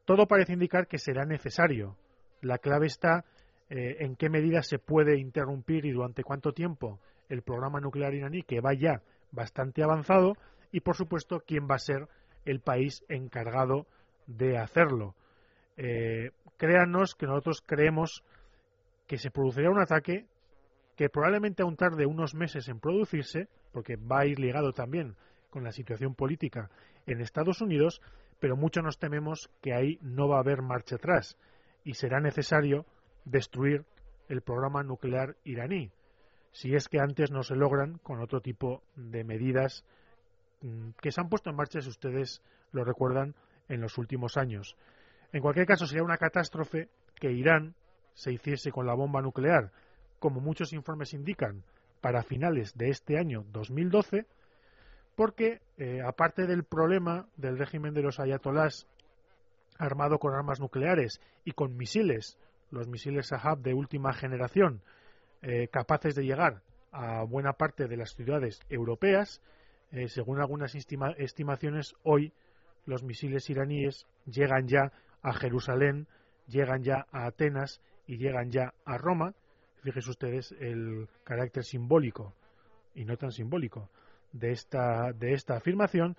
Todo 0.06 0.28
parece 0.28 0.54
indicar 0.54 0.88
que 0.88 0.98
será 0.98 1.26
necesario. 1.26 1.98
La 2.42 2.58
clave 2.58 2.88
está 2.88 3.26
eh, 3.70 3.98
en 4.00 4.16
qué 4.16 4.30
medida 4.30 4.62
se 4.62 4.80
puede 4.80 5.18
interrumpir 5.18 5.86
y 5.86 5.92
durante 5.92 6.24
cuánto 6.24 6.52
tiempo 6.52 7.00
el 7.30 7.42
programa 7.42 7.80
nuclear 7.80 8.14
iraní, 8.14 8.44
que 8.44 8.62
va 8.62 8.74
ya 8.74 9.02
bastante 9.32 9.82
avanzado, 9.82 10.36
y 10.72 10.82
por 10.82 10.96
supuesto 10.96 11.42
quién 11.46 11.68
va 11.70 11.76
a 11.76 11.80
ser 11.80 12.08
el 12.46 12.60
país 12.60 13.04
encargado 13.10 13.88
de 14.28 14.58
hacerlo. 14.58 15.16
Eh, 15.78 16.32
créanos 16.58 17.16
que 17.16 17.26
nosotros 17.26 17.64
creemos 17.66 18.24
que 19.08 19.18
se 19.18 19.32
produciría 19.32 19.70
un 19.70 19.82
ataque 19.82 20.26
que 20.96 21.10
probablemente 21.10 21.64
aún 21.64 21.76
tarde 21.76 22.06
unos 22.06 22.36
meses 22.36 22.68
en 22.68 22.80
producirse, 22.80 23.48
porque 23.72 23.96
va 23.96 24.22
a 24.22 24.26
ir 24.26 24.40
ligado 24.40 24.72
también 24.74 25.16
con 25.50 25.64
la 25.64 25.72
situación 25.72 26.16
política 26.16 26.70
en 27.06 27.22
Estados 27.22 27.62
Unidos, 27.62 28.02
pero 28.40 28.56
mucho 28.56 28.82
nos 28.82 29.00
tememos 29.00 29.50
que 29.62 29.74
ahí 29.74 29.98
no 30.02 30.28
va 30.28 30.38
a 30.38 30.42
haber 30.42 30.62
marcha 30.62 30.96
atrás 30.96 31.38
y 31.84 31.96
será 31.96 32.20
necesario 32.20 32.86
destruir 33.26 33.86
el 34.30 34.42
programa 34.42 34.84
nuclear 34.84 35.36
iraní, 35.44 35.92
si 36.52 36.76
es 36.76 36.88
que 36.88 37.00
antes 37.00 37.32
no 37.32 37.44
se 37.44 37.56
logran 37.56 37.98
con 38.00 38.22
otro 38.22 38.42
tipo 38.42 38.84
de 38.96 39.24
medidas 39.24 39.84
que 41.02 41.12
se 41.12 41.22
han 41.22 41.30
puesto 41.30 41.50
en 41.50 41.56
marcha, 41.56 41.82
si 41.82 41.90
ustedes 41.90 42.42
lo 42.72 42.84
recuerdan, 42.84 43.36
en 43.70 43.82
los 43.82 43.98
últimos 43.98 44.38
años. 44.38 44.76
En 45.32 45.42
cualquier 45.42 45.66
caso, 45.66 45.86
sería 45.86 46.04
una 46.04 46.18
catástrofe 46.18 46.90
que 47.16 47.32
Irán 47.32 47.76
se 48.14 48.32
hiciese 48.32 48.72
con 48.72 48.86
la 48.86 48.94
bomba 48.94 49.22
nuclear, 49.22 49.72
como 50.20 50.40
muchos 50.40 50.74
informes 50.74 51.14
indican, 51.14 51.64
para 52.02 52.24
finales 52.24 52.74
de 52.76 52.90
este 52.90 53.18
año 53.18 53.46
2012, 53.52 54.26
porque, 55.16 55.62
eh, 55.78 56.02
aparte 56.06 56.46
del 56.48 56.64
problema 56.64 57.28
del 57.38 57.58
régimen 57.58 57.94
de 57.94 58.02
los 58.02 58.20
ayatolás 58.20 58.88
armado 59.78 60.20
con 60.20 60.34
armas 60.34 60.60
nucleares 60.60 61.22
y 61.46 61.52
con 61.52 61.76
misiles 61.78 62.38
los 62.74 62.88
misiles 62.88 63.28
Sahab 63.28 63.60
de 63.60 63.74
última 63.74 64.14
generación 64.14 64.82
eh, 65.42 65.68
capaces 65.68 66.16
de 66.16 66.24
llegar 66.24 66.62
a 66.92 67.24
buena 67.24 67.54
parte 67.54 67.88
de 67.88 67.98
las 67.98 68.16
ciudades 68.16 68.60
europeas. 68.70 69.42
Eh, 69.94 70.10
según 70.10 70.42
algunas 70.42 70.74
estimaciones, 70.74 71.94
hoy 72.02 72.34
los 72.86 73.04
misiles 73.04 73.48
iraníes 73.52 74.08
llegan 74.26 74.68
ya 74.68 74.92
a 75.22 75.34
Jerusalén, 75.34 76.08
llegan 76.48 76.84
ya 76.84 77.06
a 77.12 77.28
Atenas 77.28 77.80
y 78.08 78.18
llegan 78.18 78.50
ya 78.50 78.74
a 78.86 78.98
Roma. 78.98 79.36
Fíjense 79.84 80.10
ustedes 80.10 80.52
el 80.60 81.08
carácter 81.24 81.64
simbólico 81.64 82.34
y 82.96 83.06
no 83.06 83.18
tan 83.18 83.32
simbólico 83.32 83.90
de 84.32 84.52
esta, 84.52 85.14
de 85.14 85.34
esta 85.34 85.58
afirmación, 85.58 86.18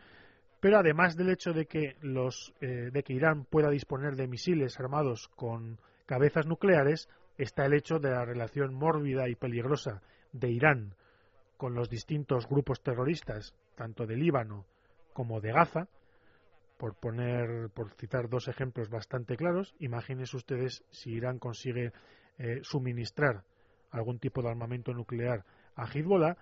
pero 0.61 0.79
además 0.79 1.17
del 1.17 1.31
hecho 1.31 1.53
de 1.53 1.67
que, 1.67 1.97
los, 2.01 2.55
eh, 2.61 2.91
de 2.93 3.03
que 3.03 3.13
Irán 3.13 3.45
pueda 3.45 3.71
disponer 3.71 4.15
de 4.15 4.29
misiles 4.29 4.79
armados 4.79 5.29
con 5.35 5.81
cabezas 6.07 6.47
nucleares, 6.47 7.09
está 7.39 7.67
el 7.67 7.75
hecho 7.75 7.99
de 7.99 8.11
la 8.11 8.25
relación 8.25 8.73
mórbida 8.73 9.29
y 9.29 9.35
peligrosa 9.35 10.01
de 10.33 10.51
Irán 10.51 10.95
con 11.57 11.75
los 11.75 11.89
distintos 11.89 12.47
grupos 12.49 12.83
terroristas, 12.83 13.55
tanto 13.75 14.07
de 14.07 14.17
Líbano 14.17 14.65
como 15.13 15.41
de 15.41 15.53
Gaza, 15.53 15.89
por 16.77 16.95
poner, 16.95 17.71
por 17.71 17.93
citar 17.95 18.29
dos 18.29 18.49
ejemplos 18.49 18.91
bastante 18.91 19.37
claros, 19.37 19.75
imagínense 19.79 20.37
ustedes 20.37 20.85
si 20.91 21.13
Irán 21.13 21.39
consigue 21.39 21.93
eh, 22.39 22.61
suministrar 22.63 23.45
algún 23.91 24.19
tipo 24.19 24.43
de 24.43 24.51
armamento 24.51 24.93
nuclear 24.93 25.45
a 25.77 25.87
Hezbollah, 25.87 26.37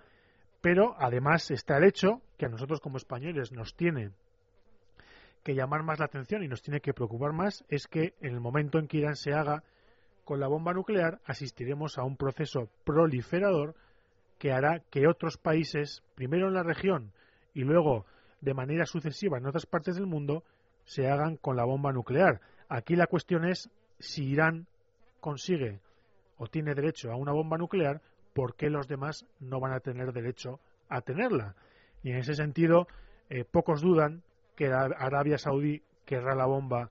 pero 0.61 0.95
además 0.97 1.51
está 1.51 1.77
el 1.77 1.83
hecho 1.83 2.21
que 2.37 2.45
a 2.45 2.49
nosotros 2.49 2.79
como 2.79 2.97
españoles 2.97 3.51
nos 3.51 3.75
tiene 3.75 4.11
que 5.43 5.55
llamar 5.55 5.83
más 5.83 5.99
la 5.99 6.05
atención 6.05 6.43
y 6.43 6.47
nos 6.47 6.61
tiene 6.61 6.79
que 6.79 6.93
preocupar 6.93 7.33
más 7.33 7.63
es 7.67 7.87
que 7.87 8.15
en 8.21 8.33
el 8.33 8.39
momento 8.39 8.79
en 8.79 8.87
que 8.87 8.97
Irán 8.97 9.15
se 9.15 9.33
haga 9.33 9.63
con 10.23 10.39
la 10.39 10.47
bomba 10.47 10.73
nuclear 10.73 11.19
asistiremos 11.25 11.97
a 11.97 12.03
un 12.03 12.15
proceso 12.15 12.69
proliferador 12.85 13.75
que 14.39 14.51
hará 14.51 14.79
que 14.89 15.07
otros 15.07 15.37
países, 15.37 16.01
primero 16.15 16.47
en 16.47 16.53
la 16.53 16.63
región 16.63 17.11
y 17.53 17.63
luego 17.63 18.05
de 18.41 18.53
manera 18.53 18.85
sucesiva 18.85 19.37
en 19.37 19.45
otras 19.45 19.65
partes 19.65 19.95
del 19.95 20.07
mundo, 20.07 20.43
se 20.85 21.07
hagan 21.07 21.37
con 21.37 21.55
la 21.55 21.63
bomba 21.63 21.93
nuclear. 21.93 22.41
Aquí 22.67 22.95
la 22.95 23.07
cuestión 23.07 23.45
es 23.45 23.69
si 23.99 24.25
Irán 24.25 24.67
consigue 25.19 25.79
o 26.37 26.47
tiene 26.47 26.73
derecho 26.73 27.11
a 27.11 27.15
una 27.15 27.31
bomba 27.31 27.57
nuclear 27.57 28.01
¿por 28.33 28.55
qué 28.55 28.69
los 28.69 28.87
demás 28.87 29.25
no 29.39 29.59
van 29.59 29.73
a 29.73 29.79
tener 29.79 30.11
derecho 30.11 30.59
a 30.89 31.01
tenerla? 31.01 31.55
Y 32.01 32.11
en 32.11 32.17
ese 32.17 32.35
sentido, 32.35 32.87
eh, 33.29 33.45
pocos 33.45 33.81
dudan 33.81 34.23
que 34.55 34.67
Arabia 34.67 35.37
Saudí 35.37 35.81
querrá 36.05 36.35
la 36.35 36.45
bomba 36.45 36.89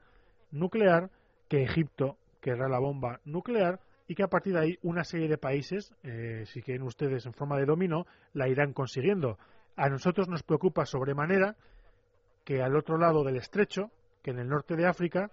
nuclear, 0.51 1.11
que 1.49 1.63
Egipto 1.63 2.17
querrá 2.41 2.69
la 2.69 2.79
bomba 2.79 3.21
nuclear 3.25 3.81
y 4.09 4.15
que 4.15 4.23
a 4.23 4.29
partir 4.29 4.55
de 4.55 4.61
ahí 4.61 4.79
una 4.83 5.05
serie 5.05 5.29
de 5.29 5.39
países, 5.39 5.95
eh, 6.03 6.45
si 6.47 6.63
quieren 6.63 6.83
ustedes 6.83 7.27
en 7.27 7.35
forma 7.35 7.59
de 7.59 7.67
dominó, 7.67 8.07
la 8.33 8.49
irán 8.49 8.73
consiguiendo. 8.73 9.39
A 9.77 9.89
nosotros 9.89 10.29
nos 10.29 10.43
preocupa 10.43 10.87
sobremanera 10.87 11.57
que 12.45 12.63
al 12.63 12.77
otro 12.77 12.99
lado 12.99 13.25
del 13.25 13.37
estrecho, 13.37 13.91
que 14.23 14.31
en 14.31 14.39
el 14.39 14.49
norte 14.49 14.77
de 14.77 14.87
África, 14.87 15.31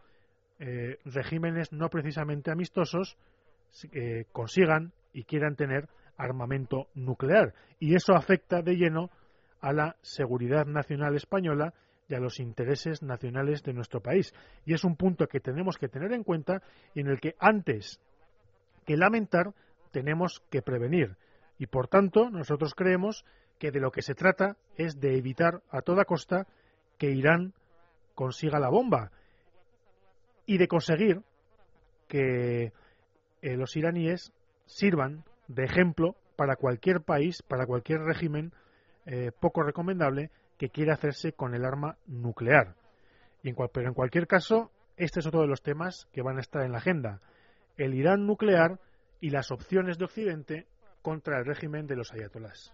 eh, 0.60 0.98
regímenes 1.06 1.72
no 1.72 1.90
precisamente 1.90 2.52
amistosos 2.52 3.18
consigan 4.32 4.94
y 5.14 5.24
quieran 5.26 5.56
tener 5.56 5.88
armamento 6.18 6.88
nuclear. 6.96 7.54
Y 7.80 7.96
eso 7.96 8.14
afecta 8.14 8.62
de 8.62 8.76
lleno 8.76 9.10
a 9.62 9.74
la 9.74 9.96
seguridad 10.02 10.66
nacional 10.66 11.16
española 11.16 11.74
y 12.08 12.16
a 12.16 12.20
los 12.20 12.40
intereses 12.40 13.04
nacionales 13.04 13.64
de 13.64 13.74
nuestro 13.74 14.02
país. 14.02 14.34
Y 14.66 14.74
es 14.74 14.84
un 14.84 14.96
punto 14.96 15.28
que 15.28 15.40
tenemos 15.40 15.78
que 15.78 15.88
tener 15.88 16.12
en 16.12 16.24
cuenta 16.24 16.62
y 16.94 17.02
en 17.02 17.08
el 17.08 17.20
que 17.20 17.36
antes 17.40 18.00
que 18.86 18.98
lamentar 18.98 19.54
tenemos 19.92 20.42
que 20.50 20.62
prevenir. 20.62 21.16
Y 21.58 21.68
por 21.68 21.88
tanto, 21.88 22.30
nosotros 22.30 22.74
creemos 22.74 23.26
que 23.60 23.72
de 23.72 23.80
lo 23.80 23.92
que 23.92 24.02
se 24.02 24.16
trata 24.16 24.58
es 24.76 25.00
de 25.00 25.18
evitar 25.18 25.62
a 25.70 25.82
toda 25.82 26.06
costa 26.06 26.48
que 26.98 27.12
Irán 27.12 27.54
consiga 28.16 28.60
la 28.60 28.70
bomba 28.70 29.12
y 30.46 30.58
de 30.58 30.68
conseguir 30.68 31.22
que 32.08 32.74
eh, 33.42 33.56
los 33.56 33.76
iraníes 33.76 34.34
sirvan 34.66 35.24
de 35.48 35.66
ejemplo 35.66 36.16
para 36.36 36.56
cualquier 36.56 37.02
país, 37.02 37.44
para 37.44 37.66
cualquier 37.66 38.00
régimen 38.00 38.54
eh, 39.06 39.32
poco 39.40 39.62
recomendable 39.62 40.32
que 40.58 40.70
quiera 40.70 40.94
hacerse 40.94 41.34
con 41.34 41.54
el 41.54 41.66
arma 41.66 41.98
nuclear. 42.08 42.76
Pero 43.42 43.88
en 43.88 43.94
cualquier 43.94 44.28
caso, 44.28 44.72
este 44.98 45.20
es 45.20 45.28
otro 45.28 45.42
de 45.42 45.48
los 45.48 45.62
temas 45.62 46.08
que 46.12 46.22
van 46.22 46.38
a 46.38 46.42
estar 46.42 46.64
en 46.64 46.74
la 46.74 46.80
agenda. 46.80 47.22
El 47.78 47.94
Irán 47.94 48.26
nuclear 48.26 48.80
y 49.22 49.30
las 49.30 49.52
opciones 49.52 49.98
de 49.98 50.06
Occidente 50.06 50.68
contra 51.02 51.40
el 51.40 51.46
régimen 51.46 51.88
de 51.88 51.96
los 51.96 52.12
ayatolás. 52.12 52.74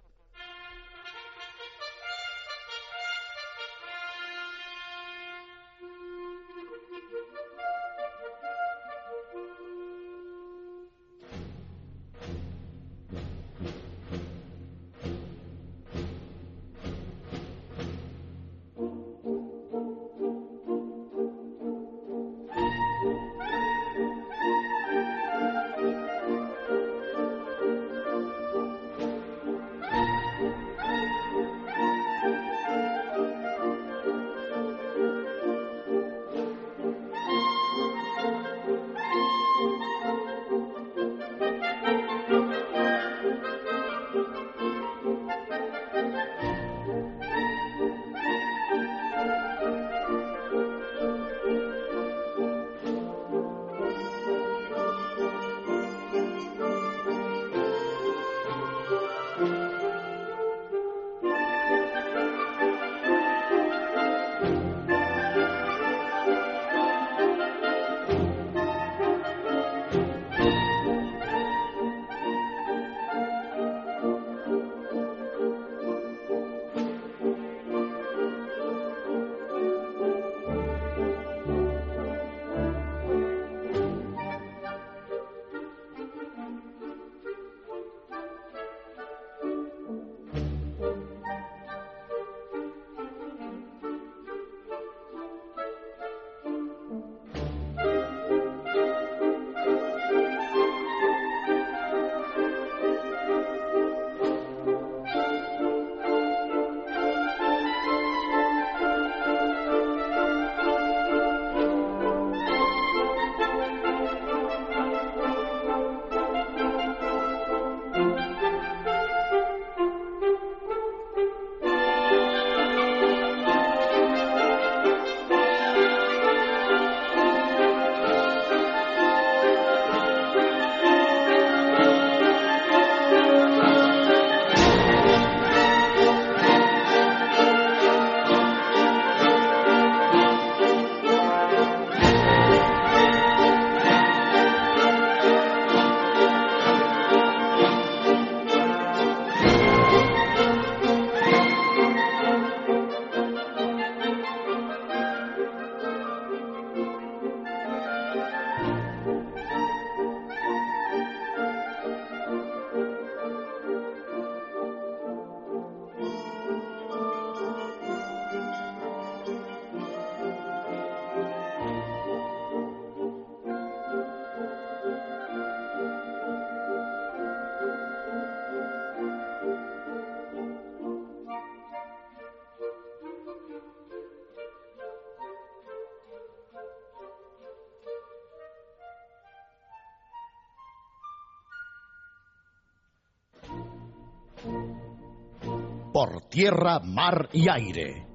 Por 195.96 196.28
tierra, 196.28 196.82
mar 196.82 197.30
y 197.32 197.48
aire. 197.48 198.06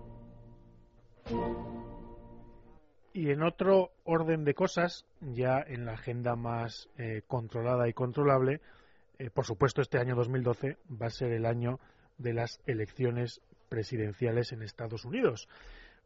Y 3.14 3.30
en 3.30 3.42
otro 3.42 3.92
orden 4.04 4.44
de 4.44 4.52
cosas, 4.52 5.06
ya 5.22 5.64
en 5.66 5.86
la 5.86 5.92
agenda 5.92 6.36
más 6.36 6.90
eh, 6.98 7.22
controlada 7.26 7.88
y 7.88 7.94
controlable, 7.94 8.60
eh, 9.18 9.30
por 9.30 9.46
supuesto 9.46 9.80
este 9.80 9.96
año 9.96 10.14
2012 10.14 10.76
va 11.00 11.06
a 11.06 11.10
ser 11.10 11.32
el 11.32 11.46
año 11.46 11.80
de 12.18 12.34
las 12.34 12.60
elecciones 12.66 13.40
presidenciales 13.70 14.52
en 14.52 14.60
Estados 14.60 15.06
Unidos, 15.06 15.48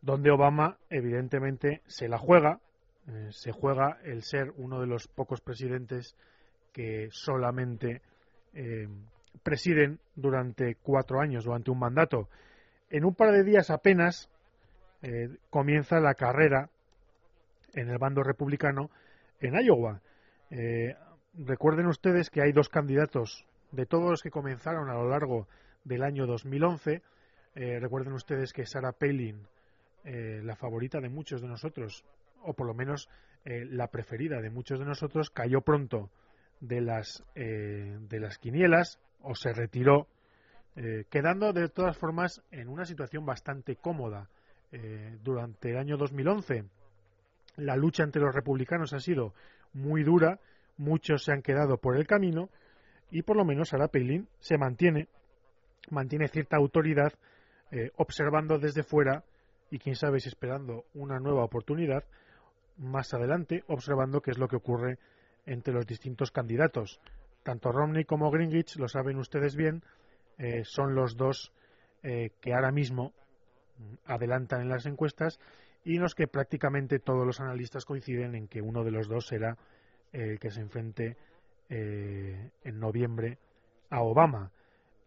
donde 0.01 0.31
Obama 0.31 0.79
evidentemente 0.91 1.83
se 1.89 2.07
la 2.07 2.19
juega, 2.19 2.61
eh, 3.09 3.31
se 3.33 3.51
juega 3.51 3.99
el 4.05 4.23
ser 4.23 4.53
uno 4.59 4.81
de 4.81 4.87
los 4.87 5.09
pocos 5.09 5.41
presidentes 5.41 6.15
que 6.73 7.09
solamente 7.11 8.01
presiden 9.43 9.99
durante 10.15 10.77
cuatro 10.77 11.21
años, 11.21 11.45
durante 11.45 11.71
un 11.71 11.79
mandato. 11.79 12.29
En 12.91 13.05
un 13.05 13.15
par 13.15 13.33
de 13.33 13.45
días 13.45 13.71
apenas 13.71 14.31
comienza 15.51 16.01
la 16.01 16.15
carrera 16.15 16.71
en 17.75 17.91
el 17.91 17.99
bando 17.99 18.23
republicano 18.23 18.91
en 19.41 19.55
Iowa. 19.55 20.01
Eh, 20.51 20.95
recuerden 21.35 21.87
ustedes 21.87 22.31
que 22.31 22.43
hay 22.43 22.53
dos 22.53 22.69
candidatos 22.69 23.47
de 23.73 23.87
todos 23.87 24.11
los 24.11 24.23
que 24.23 24.31
comenzaron 24.31 24.89
a 24.89 24.95
lo 24.95 25.09
largo 25.09 25.49
del 25.85 26.03
año 26.03 26.27
2011. 26.27 27.03
Eh, 27.55 27.79
recuerden 27.81 28.15
ustedes 28.15 28.53
que 28.53 28.67
Sarah 28.67 28.93
Palin, 28.93 29.47
eh, 30.05 30.41
la 30.43 30.57
favorita 30.57 31.01
de 31.01 31.09
muchos 31.09 31.41
de 31.43 31.49
nosotros, 31.49 32.05
o 32.43 32.53
por 32.55 32.67
lo 32.67 32.75
menos 32.75 33.09
la 33.47 33.89
preferida 33.89 34.41
de 34.41 34.49
muchos 34.49 34.79
de 34.79 34.87
nosotros, 34.87 35.29
cayó 35.29 35.61
pronto 35.61 36.09
de 36.61 36.81
las, 36.81 37.23
de 37.35 38.19
las 38.19 38.39
quinielas 38.39 38.99
o 39.25 39.35
se 39.35 39.53
retiró, 39.53 40.07
quedando 41.09 41.53
de 41.53 41.69
todas 41.69 41.97
formas 41.97 42.43
en 42.51 42.69
una 42.69 42.85
situación 42.85 43.25
bastante 43.25 43.77
cómoda 43.77 44.29
durante 45.23 45.71
el 45.71 45.79
año 45.79 45.97
2011 45.97 46.65
la 47.57 47.77
lucha 47.77 48.03
entre 48.03 48.23
los 48.23 48.35
republicanos 48.35 48.93
ha 48.93 49.01
sido 49.01 49.35
muy 49.73 50.03
dura, 50.03 50.41
muchos 50.77 51.25
se 51.25 51.33
han 51.33 51.43
quedado 51.43 51.79
por 51.79 51.97
el 51.97 52.07
camino 52.07 52.49
y 53.11 53.23
por 53.23 53.37
lo 53.37 53.45
menos 53.45 53.69
Sarah 53.69 53.89
Palin 53.89 54.29
se 54.41 54.59
mantiene, 54.59 55.09
mantiene 55.91 56.29
cierta 56.29 56.57
autoridad 56.57 57.13
eh, 57.71 57.91
observando 57.97 58.59
desde 58.59 58.83
fuera 58.83 59.25
y 59.71 59.79
quién 59.79 59.97
sabe 59.97 60.21
si 60.21 60.29
esperando 60.29 60.85
una 60.95 61.19
nueva 61.19 61.45
oportunidad 61.45 62.05
más 62.77 63.15
adelante, 63.15 63.63
observando 63.69 64.21
qué 64.21 64.33
es 64.33 64.39
lo 64.39 64.49
que 64.49 64.57
ocurre 64.57 64.99
entre 65.47 65.73
los 65.73 65.87
distintos 65.87 66.31
candidatos. 66.31 67.01
Tanto 67.45 67.71
Romney 67.71 68.05
como 68.05 68.31
Greenwich, 68.33 68.77
lo 68.77 68.89
saben 68.89 69.19
ustedes 69.19 69.55
bien, 69.55 69.85
eh, 70.39 70.65
son 70.65 70.97
los 70.97 71.17
dos 71.17 71.53
eh, 72.03 72.31
que 72.41 72.53
ahora 72.53 72.73
mismo 72.73 73.13
adelantan 74.07 74.63
en 74.63 74.69
las 74.69 74.87
encuestas 74.87 75.39
y 75.85 75.97
en 75.97 76.03
los 76.03 76.15
que 76.15 76.27
prácticamente 76.27 76.99
todos 76.99 77.25
los 77.27 77.41
analistas 77.41 77.85
coinciden 77.85 78.35
en 78.35 78.49
que 78.49 78.61
uno 78.61 78.83
de 78.83 78.91
los 78.91 79.09
dos 79.09 79.27
será 79.27 79.57
el 80.13 80.39
que 80.39 80.51
se 80.51 80.61
enfrente 80.61 81.17
eh, 81.69 82.51
en 82.63 82.79
noviembre 82.81 83.39
a 83.91 84.03
Obama. 84.03 84.51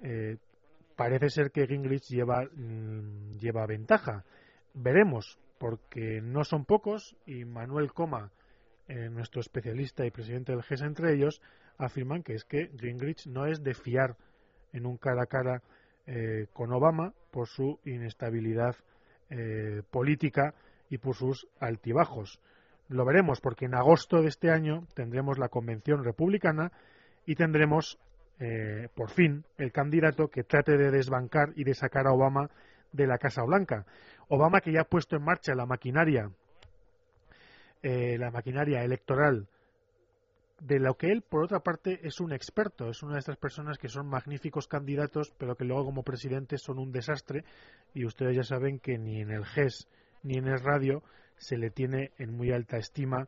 Eh, 0.02 0.38
parece 0.96 1.30
ser 1.30 1.52
que 1.52 1.66
Gingrich 1.66 2.08
lleva, 2.10 2.44
mm, 2.44 3.38
lleva 3.40 3.66
ventaja. 3.66 4.24
Veremos, 4.74 5.40
porque 5.58 6.22
no 6.22 6.44
son 6.44 6.66
pocos 6.66 7.16
y 7.26 7.46
Manuel 7.46 7.94
Coma, 7.94 8.32
eh, 8.88 9.10
nuestro 9.10 9.42
especialista 9.42 10.06
y 10.06 10.12
presidente 10.12 10.52
del 10.52 10.64
GES 10.64 10.82
entre 10.82 11.14
ellos, 11.14 11.42
afirman 11.78 12.24
que 12.24 12.34
es 12.34 12.46
que 12.46 12.70
Gingrich 12.80 13.28
no 13.28 13.46
es 13.46 13.64
de 13.64 13.74
fiar 13.74 14.16
en 14.74 14.86
un 14.86 14.98
cara 14.98 15.24
a 15.24 15.28
cara 15.28 15.62
con 16.54 16.72
Obama 16.72 17.14
por 17.32 17.48
su 17.50 17.82
inestabilidad 17.84 18.78
política 19.92 20.54
y 20.90 21.00
por 21.00 21.16
sus 21.16 21.50
altibajos. 21.60 22.40
Lo 22.90 23.04
veremos 23.04 23.42
porque 23.42 23.66
en 23.66 23.76
agosto 23.76 24.22
de 24.22 24.30
este 24.30 24.50
año 24.50 24.88
tendremos 24.94 25.38
la 25.38 25.50
convención 25.50 26.04
republicana 26.04 26.72
y 27.26 27.36
tendremos 27.36 28.00
eh, 28.40 28.88
por 28.96 29.10
fin 29.10 29.44
el 29.58 29.72
candidato 29.72 30.30
que 30.30 30.44
trate 30.44 30.78
de 30.78 30.92
desbancar 30.92 31.52
y 31.56 31.64
de 31.66 31.74
sacar 31.74 32.08
a 32.08 32.14
Obama 32.14 32.50
de 32.94 33.08
la 33.08 33.18
Casa 33.18 33.44
Blanca. 33.44 33.86
Obama 34.30 34.62
que 34.62 34.72
ya 34.72 34.82
ha 34.82 34.86
puesto 34.86 35.18
en 35.18 35.24
marcha 35.24 35.54
la 35.54 35.66
maquinaria, 35.66 36.32
eh, 37.84 38.18
la 38.18 38.32
maquinaria 38.32 38.84
electoral 38.84 39.48
de 40.60 40.80
lo 40.80 40.96
que 40.96 41.12
él, 41.12 41.22
por 41.22 41.44
otra 41.44 41.60
parte, 41.60 42.00
es 42.04 42.20
un 42.20 42.34
experto, 42.34 42.90
es 42.90 43.04
una 43.04 43.14
de 43.14 43.20
estas 43.20 43.38
personas 43.38 43.78
que 43.78 43.90
son 43.90 44.08
magníficos 44.08 44.68
candidatos, 44.68 45.32
pero 45.38 45.56
que 45.56 45.66
luego 45.66 45.86
como 45.86 46.04
presidentes 46.04 46.62
son 46.64 46.80
un 46.80 46.92
desastre, 46.92 47.44
y 47.94 48.06
ustedes 48.06 48.36
ya 48.36 48.44
saben 48.44 48.80
que 48.80 48.98
ni 48.98 49.22
en 49.22 49.32
el 49.32 49.46
GES 49.46 49.88
ni 50.24 50.38
en 50.38 50.48
el 50.48 50.60
radio 50.60 51.04
se 51.38 51.58
le 51.58 51.70
tiene 51.70 52.12
en 52.18 52.36
muy 52.36 52.52
alta 52.52 52.78
estima 52.78 53.28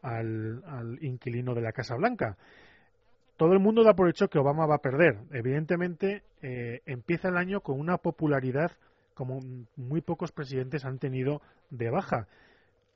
al, 0.00 0.98
inquilino 1.02 1.54
de 1.54 1.60
la 1.60 1.72
Casa 1.72 1.94
Blanca. 1.94 2.36
Todo 3.36 3.52
el 3.52 3.60
mundo 3.60 3.84
da 3.84 3.94
por 3.94 4.08
hecho 4.08 4.28
que 4.28 4.38
Obama 4.38 4.66
va 4.66 4.76
a 4.76 4.82
perder. 4.82 5.18
Evidentemente, 5.30 6.22
eh, 6.42 6.80
empieza 6.86 7.28
el 7.28 7.36
año 7.36 7.60
con 7.60 7.78
una 7.78 7.98
popularidad 7.98 8.72
como 9.14 9.40
muy 9.76 10.00
pocos 10.00 10.32
presidentes 10.32 10.84
han 10.84 10.98
tenido 10.98 11.42
de 11.70 11.90
baja. 11.90 12.28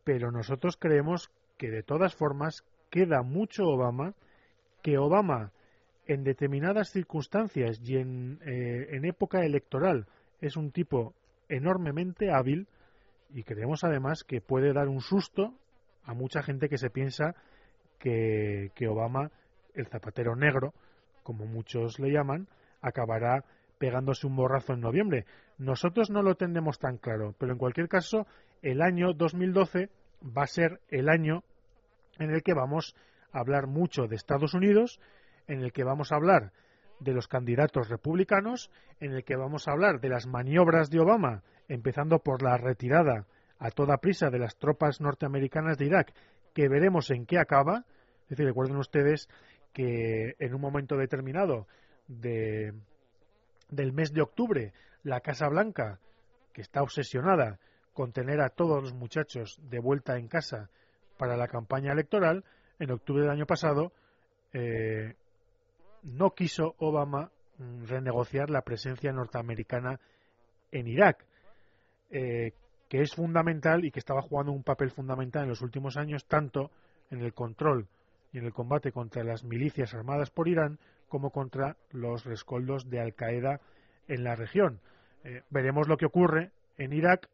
Pero 0.06 0.30
nosotros 0.30 0.76
creemos 0.78 1.32
que 1.58 1.68
de 1.68 1.82
todas 1.82 2.14
formas 2.14 2.64
queda 2.90 3.24
mucho 3.24 3.64
Obama, 3.64 4.14
que 4.80 4.98
Obama 4.98 5.50
en 6.06 6.22
determinadas 6.22 6.92
circunstancias 6.92 7.80
y 7.84 7.96
en, 7.96 8.38
eh, 8.46 8.86
en 8.92 9.04
época 9.04 9.44
electoral 9.44 10.06
es 10.40 10.56
un 10.56 10.70
tipo 10.70 11.12
enormemente 11.48 12.30
hábil 12.30 12.68
y 13.34 13.42
creemos 13.42 13.82
además 13.82 14.22
que 14.22 14.40
puede 14.40 14.72
dar 14.72 14.86
un 14.86 15.00
susto 15.00 15.54
a 16.04 16.14
mucha 16.14 16.40
gente 16.40 16.68
que 16.68 16.78
se 16.78 16.88
piensa 16.88 17.34
que, 17.98 18.70
Obama, 18.88 19.32
el 19.74 19.86
zapatero 19.86 20.36
negro, 20.36 20.72
como 21.24 21.46
muchos 21.46 21.98
le 21.98 22.12
llaman, 22.12 22.46
acabará 22.80 23.44
pegándose 23.78 24.26
un 24.26 24.36
borrazo 24.36 24.74
en 24.74 24.80
noviembre. 24.80 25.26
Nosotros 25.58 26.10
no 26.10 26.22
lo 26.22 26.36
tenemos 26.36 26.78
tan 26.78 26.98
claro, 26.98 27.34
pero 27.38 27.52
en 27.52 27.58
cualquier 27.58 27.88
caso, 27.88 28.26
el 28.62 28.82
año 28.82 29.12
2012 29.12 29.90
va 30.22 30.42
a 30.42 30.46
ser 30.46 30.80
el 30.88 31.08
año 31.08 31.44
en 32.18 32.30
el 32.30 32.42
que 32.42 32.54
vamos 32.54 32.94
a 33.32 33.40
hablar 33.40 33.66
mucho 33.66 34.06
de 34.06 34.16
Estados 34.16 34.54
Unidos, 34.54 35.00
en 35.46 35.60
el 35.60 35.72
que 35.72 35.84
vamos 35.84 36.12
a 36.12 36.16
hablar 36.16 36.52
de 37.00 37.12
los 37.12 37.28
candidatos 37.28 37.88
republicanos, 37.88 38.70
en 39.00 39.12
el 39.12 39.24
que 39.24 39.36
vamos 39.36 39.68
a 39.68 39.72
hablar 39.72 40.00
de 40.00 40.08
las 40.08 40.26
maniobras 40.26 40.90
de 40.90 41.00
Obama 41.00 41.42
empezando 41.68 42.20
por 42.20 42.42
la 42.42 42.56
retirada 42.56 43.26
a 43.58 43.70
toda 43.70 43.98
prisa 43.98 44.30
de 44.30 44.38
las 44.38 44.56
tropas 44.56 45.00
norteamericanas 45.00 45.78
de 45.78 45.86
Irak, 45.86 46.12
que 46.54 46.68
veremos 46.68 47.10
en 47.10 47.26
qué 47.26 47.38
acaba. 47.38 47.84
Es 48.24 48.30
decir, 48.30 48.46
recuerden 48.46 48.76
ustedes 48.76 49.28
que 49.72 50.34
en 50.38 50.54
un 50.54 50.60
momento 50.60 50.96
determinado 50.96 51.66
de, 52.08 52.72
del 53.68 53.92
mes 53.92 54.12
de 54.12 54.22
octubre, 54.22 54.72
la 55.02 55.20
Casa 55.20 55.48
Blanca, 55.48 56.00
que 56.52 56.62
está 56.62 56.82
obsesionada 56.82 57.58
con 57.96 58.12
tener 58.12 58.42
a 58.42 58.50
todos 58.50 58.82
los 58.82 58.92
muchachos 58.92 59.58
de 59.70 59.78
vuelta 59.78 60.18
en 60.18 60.28
casa 60.28 60.68
para 61.16 61.34
la 61.36 61.48
campaña 61.48 61.92
electoral, 61.92 62.44
en 62.78 62.90
octubre 62.90 63.22
del 63.22 63.30
año 63.30 63.46
pasado, 63.46 63.90
eh, 64.52 65.14
no 66.02 66.34
quiso 66.34 66.74
Obama 66.78 67.30
mm, 67.56 67.86
renegociar 67.86 68.50
la 68.50 68.60
presencia 68.60 69.12
norteamericana 69.12 69.98
en 70.72 70.88
Irak. 70.88 71.24
Eh, 72.10 72.52
que 72.88 73.00
es 73.00 73.14
fundamental 73.14 73.84
y 73.84 73.90
que 73.90 73.98
estaba 73.98 74.22
jugando 74.22 74.52
un 74.52 74.62
papel 74.62 74.90
fundamental 74.90 75.44
en 75.44 75.48
los 75.48 75.62
últimos 75.62 75.96
años, 75.96 76.26
tanto 76.26 76.70
en 77.10 77.20
el 77.20 77.32
control 77.32 77.88
y 78.32 78.38
en 78.38 78.44
el 78.44 78.52
combate 78.52 78.92
contra 78.92 79.24
las 79.24 79.42
milicias 79.42 79.94
armadas 79.94 80.30
por 80.30 80.48
Irán 80.48 80.78
como 81.08 81.30
contra 81.30 81.76
los 81.90 82.24
rescoldos 82.24 82.88
de 82.90 83.00
Al 83.00 83.14
Qaeda 83.14 83.60
en 84.06 84.22
la 84.22 84.36
región. 84.36 84.80
Eh, 85.24 85.42
veremos 85.50 85.88
lo 85.88 85.96
que 85.96 86.06
ocurre 86.06 86.52
en 86.78 86.92
Irak, 86.92 87.28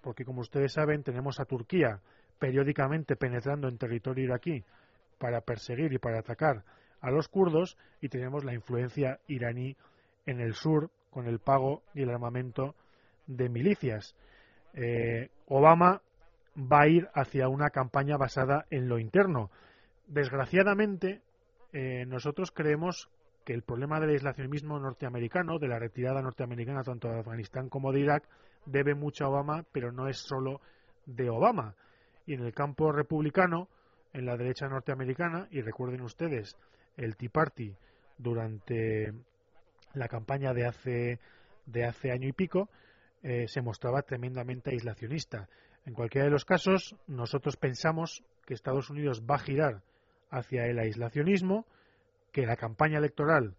porque 0.00 0.24
como 0.24 0.40
ustedes 0.40 0.72
saben, 0.72 1.02
tenemos 1.02 1.40
a 1.40 1.44
Turquía 1.44 2.00
periódicamente 2.38 3.16
penetrando 3.16 3.68
en 3.68 3.78
territorio 3.78 4.24
iraquí 4.24 4.64
para 5.18 5.40
perseguir 5.40 5.92
y 5.92 5.98
para 5.98 6.20
atacar 6.20 6.64
a 7.00 7.10
los 7.10 7.28
kurdos 7.28 7.76
y 8.00 8.08
tenemos 8.08 8.44
la 8.44 8.54
influencia 8.54 9.18
iraní 9.26 9.76
en 10.26 10.40
el 10.40 10.54
sur 10.54 10.90
con 11.10 11.26
el 11.26 11.38
pago 11.38 11.82
y 11.94 12.02
el 12.02 12.10
armamento 12.10 12.74
de 13.26 13.48
milicias. 13.48 14.14
Eh, 14.74 15.30
Obama 15.46 16.02
va 16.56 16.82
a 16.82 16.88
ir 16.88 17.08
hacia 17.14 17.48
una 17.48 17.70
campaña 17.70 18.16
basada 18.16 18.66
en 18.70 18.88
lo 18.88 18.98
interno. 18.98 19.50
Desgraciadamente, 20.06 21.22
eh, 21.72 22.04
nosotros 22.06 22.50
creemos 22.50 23.08
que 23.48 23.54
el 23.54 23.62
problema 23.62 23.98
del 23.98 24.10
aislacionismo 24.10 24.78
norteamericano, 24.78 25.58
de 25.58 25.68
la 25.68 25.78
retirada 25.78 26.20
norteamericana 26.20 26.82
tanto 26.82 27.08
de 27.08 27.20
Afganistán 27.20 27.70
como 27.70 27.92
de 27.92 28.00
Irak, 28.00 28.28
debe 28.66 28.94
mucho 28.94 29.24
a 29.24 29.30
Obama, 29.30 29.64
pero 29.72 29.90
no 29.90 30.06
es 30.06 30.18
solo 30.18 30.60
de 31.06 31.30
Obama. 31.30 31.74
Y 32.26 32.34
en 32.34 32.42
el 32.42 32.52
campo 32.52 32.92
republicano, 32.92 33.70
en 34.12 34.26
la 34.26 34.36
derecha 34.36 34.68
norteamericana, 34.68 35.48
y 35.50 35.62
recuerden 35.62 36.02
ustedes, 36.02 36.58
el 36.98 37.16
Tea 37.16 37.30
Party 37.32 37.74
durante 38.18 39.14
la 39.94 40.08
campaña 40.08 40.52
de 40.52 40.66
hace 40.66 41.18
de 41.64 41.86
hace 41.86 42.12
año 42.12 42.28
y 42.28 42.32
pico, 42.32 42.68
eh, 43.22 43.48
se 43.48 43.62
mostraba 43.62 44.02
tremendamente 44.02 44.72
aislacionista. 44.72 45.48
En 45.86 45.94
cualquiera 45.94 46.26
de 46.26 46.32
los 46.32 46.44
casos, 46.44 46.96
nosotros 47.06 47.56
pensamos 47.56 48.22
que 48.44 48.52
Estados 48.52 48.90
Unidos 48.90 49.22
va 49.22 49.36
a 49.36 49.38
girar 49.38 49.82
hacia 50.28 50.66
el 50.66 50.78
aislacionismo, 50.78 51.64
que 52.32 52.46
la 52.46 52.56
campaña 52.56 52.98
electoral 52.98 53.54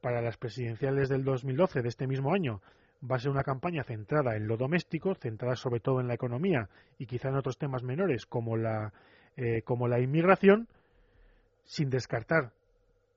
para 0.00 0.20
las 0.20 0.36
presidenciales 0.36 1.08
del 1.08 1.24
2012 1.24 1.82
de 1.82 1.88
este 1.88 2.06
mismo 2.06 2.34
año 2.34 2.60
va 3.08 3.16
a 3.16 3.18
ser 3.18 3.30
una 3.30 3.42
campaña 3.42 3.84
centrada 3.84 4.36
en 4.36 4.46
lo 4.46 4.56
doméstico, 4.56 5.14
centrada 5.14 5.56
sobre 5.56 5.80
todo 5.80 6.00
en 6.00 6.08
la 6.08 6.14
economía 6.14 6.68
y 6.98 7.06
quizá 7.06 7.28
en 7.28 7.36
otros 7.36 7.58
temas 7.58 7.82
menores 7.82 8.26
como 8.26 8.56
la, 8.56 8.92
eh, 9.36 9.62
como 9.62 9.88
la 9.88 10.00
inmigración, 10.00 10.68
sin 11.64 11.90
descartar 11.90 12.52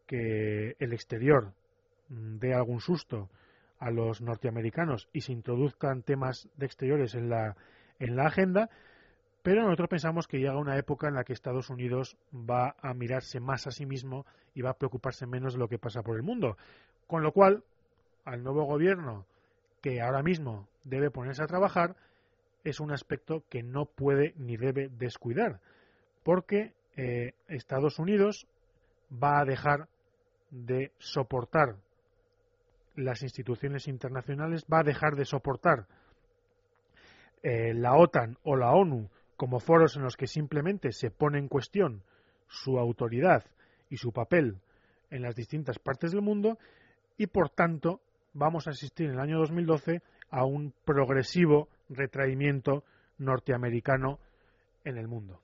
que 0.07 0.75
el 0.79 0.93
exterior 0.93 1.53
mm, 2.09 2.37
dé 2.37 2.53
algún 2.53 2.79
susto 2.79 3.29
a 3.79 3.91
los 3.91 4.21
norteamericanos 4.21 5.09
y 5.13 5.21
se 5.21 5.33
introduzcan 5.33 6.01
temas 6.01 6.47
de 6.55 6.65
exteriores 6.65 7.13
en 7.15 7.29
la, 7.29 7.55
en 7.99 8.15
la 8.15 8.27
agenda, 8.27 8.69
pero 9.45 9.61
nosotros 9.61 9.89
pensamos 9.89 10.27
que 10.27 10.39
llega 10.39 10.57
una 10.57 10.75
época 10.75 11.07
en 11.07 11.13
la 11.13 11.23
que 11.23 11.31
Estados 11.31 11.69
Unidos 11.69 12.17
va 12.33 12.75
a 12.81 12.95
mirarse 12.95 13.39
más 13.39 13.67
a 13.67 13.71
sí 13.71 13.85
mismo 13.85 14.25
y 14.55 14.63
va 14.63 14.71
a 14.71 14.77
preocuparse 14.79 15.27
menos 15.27 15.53
de 15.53 15.59
lo 15.59 15.67
que 15.67 15.77
pasa 15.77 16.01
por 16.01 16.15
el 16.15 16.23
mundo. 16.23 16.57
Con 17.05 17.21
lo 17.21 17.31
cual, 17.31 17.63
al 18.23 18.41
nuevo 18.41 18.63
gobierno, 18.63 19.27
que 19.83 20.01
ahora 20.01 20.23
mismo 20.23 20.67
debe 20.83 21.11
ponerse 21.11 21.43
a 21.43 21.45
trabajar, 21.45 21.95
es 22.63 22.79
un 22.79 22.91
aspecto 22.91 23.43
que 23.47 23.61
no 23.61 23.85
puede 23.85 24.33
ni 24.35 24.57
debe 24.57 24.89
descuidar, 24.89 25.59
porque 26.23 26.73
eh, 26.97 27.33
Estados 27.47 27.99
Unidos 27.99 28.47
va 29.11 29.41
a 29.41 29.45
dejar 29.45 29.87
de 30.49 30.91
soportar 30.97 31.75
las 32.95 33.21
instituciones 33.21 33.87
internacionales, 33.87 34.65
va 34.73 34.79
a 34.79 34.83
dejar 34.83 35.15
de 35.15 35.25
soportar 35.25 35.85
eh, 37.43 37.75
la 37.75 37.93
OTAN 37.93 38.39
o 38.41 38.55
la 38.55 38.71
ONU 38.71 39.07
como 39.37 39.59
foros 39.59 39.95
en 39.95 40.03
los 40.03 40.17
que 40.17 40.27
simplemente 40.27 40.91
se 40.91 41.11
pone 41.11 41.39
en 41.39 41.47
cuestión 41.47 42.03
su 42.47 42.79
autoridad 42.79 43.43
y 43.89 43.97
su 43.97 44.11
papel 44.11 44.59
en 45.09 45.21
las 45.21 45.35
distintas 45.35 45.79
partes 45.79 46.11
del 46.11 46.21
mundo 46.21 46.57
y 47.17 47.27
por 47.27 47.49
tanto 47.49 48.01
vamos 48.33 48.67
a 48.67 48.71
asistir 48.71 49.07
en 49.07 49.13
el 49.13 49.19
año 49.19 49.39
2012 49.39 50.01
a 50.29 50.45
un 50.45 50.73
progresivo 50.83 51.69
retraimiento 51.89 52.83
norteamericano 53.17 54.19
en 54.83 54.97
el 54.97 55.07
mundo. 55.07 55.39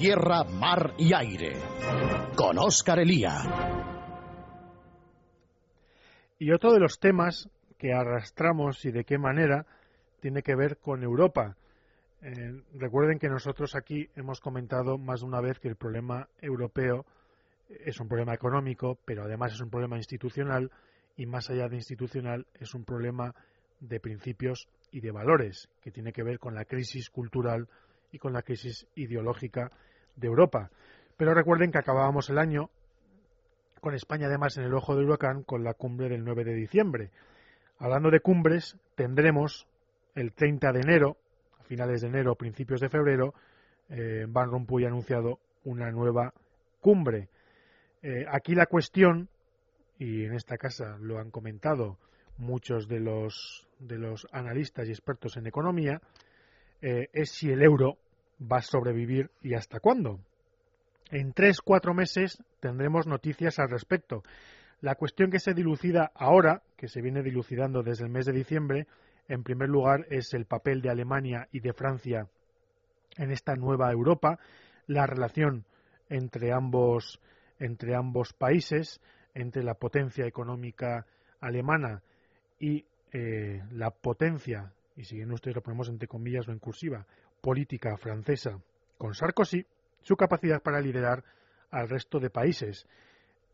Tierra, 0.00 0.44
mar 0.44 0.94
y 0.96 1.12
aire. 1.12 1.52
Con 2.34 2.56
Óscar 2.56 3.00
Elía. 3.00 3.34
Y 6.38 6.50
otro 6.52 6.72
de 6.72 6.80
los 6.80 6.98
temas 6.98 7.50
que 7.76 7.92
arrastramos 7.92 8.82
y 8.86 8.92
de 8.92 9.04
qué 9.04 9.18
manera 9.18 9.66
tiene 10.20 10.42
que 10.42 10.56
ver 10.56 10.78
con 10.78 11.02
Europa. 11.02 11.54
Eh, 12.22 12.62
recuerden 12.78 13.18
que 13.18 13.28
nosotros 13.28 13.76
aquí 13.76 14.08
hemos 14.16 14.40
comentado 14.40 14.96
más 14.96 15.20
de 15.20 15.26
una 15.26 15.42
vez 15.42 15.58
que 15.58 15.68
el 15.68 15.76
problema 15.76 16.30
europeo 16.40 17.04
es 17.68 18.00
un 18.00 18.08
problema 18.08 18.32
económico, 18.32 18.98
pero 19.04 19.24
además 19.24 19.52
es 19.52 19.60
un 19.60 19.68
problema 19.68 19.98
institucional 19.98 20.70
y 21.14 21.26
más 21.26 21.50
allá 21.50 21.68
de 21.68 21.76
institucional 21.76 22.46
es 22.58 22.74
un 22.74 22.86
problema 22.86 23.34
de 23.80 24.00
principios 24.00 24.66
y 24.92 25.02
de 25.02 25.10
valores 25.10 25.68
que 25.82 25.90
tiene 25.90 26.14
que 26.14 26.22
ver 26.22 26.38
con 26.38 26.54
la 26.54 26.64
crisis 26.64 27.10
cultural 27.10 27.68
y 28.12 28.18
con 28.18 28.32
la 28.32 28.40
crisis 28.40 28.86
ideológica 28.94 29.70
de 30.20 30.26
Europa. 30.26 30.70
Pero 31.16 31.34
recuerden 31.34 31.72
que 31.72 31.78
acabábamos 31.78 32.30
el 32.30 32.38
año 32.38 32.70
con 33.80 33.94
España 33.94 34.26
además 34.26 34.56
en 34.58 34.64
el 34.64 34.74
ojo 34.74 34.94
del 34.94 35.06
huracán 35.06 35.42
con 35.42 35.64
la 35.64 35.74
cumbre 35.74 36.08
del 36.08 36.24
9 36.24 36.44
de 36.44 36.54
diciembre. 36.54 37.10
Hablando 37.78 38.10
de 38.10 38.20
cumbres, 38.20 38.76
tendremos 38.94 39.66
el 40.14 40.32
30 40.32 40.72
de 40.72 40.80
enero, 40.80 41.16
a 41.58 41.64
finales 41.64 42.02
de 42.02 42.08
enero, 42.08 42.34
principios 42.34 42.80
de 42.80 42.90
febrero, 42.90 43.34
eh, 43.88 44.26
Van 44.28 44.50
Rompuy 44.50 44.84
ha 44.84 44.88
anunciado 44.88 45.38
una 45.64 45.90
nueva 45.90 46.32
cumbre. 46.80 47.28
Eh, 48.02 48.24
aquí 48.30 48.54
la 48.54 48.66
cuestión, 48.66 49.28
y 49.98 50.24
en 50.24 50.34
esta 50.34 50.58
casa 50.58 50.96
lo 51.00 51.18
han 51.18 51.30
comentado 51.30 51.98
muchos 52.36 52.88
de 52.88 53.00
los, 53.00 53.68
de 53.78 53.98
los 53.98 54.26
analistas 54.32 54.88
y 54.88 54.92
expertos 54.92 55.36
en 55.36 55.46
economía, 55.46 56.00
eh, 56.82 57.08
es 57.12 57.30
si 57.30 57.50
el 57.50 57.62
euro 57.62 57.98
va 58.40 58.58
a 58.58 58.62
sobrevivir 58.62 59.30
y 59.42 59.54
hasta 59.54 59.80
cuándo. 59.80 60.20
En 61.10 61.32
tres, 61.32 61.60
cuatro 61.60 61.94
meses 61.94 62.42
tendremos 62.60 63.06
noticias 63.06 63.58
al 63.58 63.70
respecto. 63.70 64.22
La 64.80 64.94
cuestión 64.94 65.30
que 65.30 65.40
se 65.40 65.54
dilucida 65.54 66.10
ahora, 66.14 66.62
que 66.76 66.88
se 66.88 67.02
viene 67.02 67.22
dilucidando 67.22 67.82
desde 67.82 68.04
el 68.04 68.10
mes 68.10 68.26
de 68.26 68.32
diciembre, 68.32 68.86
en 69.28 69.42
primer 69.42 69.68
lugar 69.68 70.06
es 70.10 70.32
el 70.34 70.46
papel 70.46 70.80
de 70.80 70.90
Alemania 70.90 71.48
y 71.52 71.60
de 71.60 71.72
Francia 71.72 72.28
en 73.16 73.30
esta 73.30 73.54
nueva 73.56 73.90
Europa, 73.92 74.38
la 74.86 75.06
relación 75.06 75.64
entre 76.08 76.52
ambos, 76.52 77.20
entre 77.58 77.94
ambos 77.94 78.32
países, 78.32 79.00
entre 79.34 79.62
la 79.62 79.74
potencia 79.74 80.26
económica 80.26 81.06
alemana 81.40 82.02
y 82.58 82.84
eh, 83.12 83.62
la 83.72 83.90
potencia, 83.90 84.72
y 84.96 85.04
si 85.04 85.16
bien 85.16 85.32
ustedes 85.32 85.56
lo 85.56 85.62
ponemos 85.62 85.88
entre 85.88 86.08
comillas 86.08 86.48
o 86.48 86.52
en 86.52 86.58
cursiva, 86.58 87.06
política 87.40 87.96
francesa 87.96 88.58
con 88.98 89.14
Sarkozy, 89.14 89.64
su 90.02 90.16
capacidad 90.16 90.62
para 90.62 90.80
liderar 90.80 91.24
al 91.70 91.88
resto 91.88 92.18
de 92.18 92.30
países. 92.30 92.86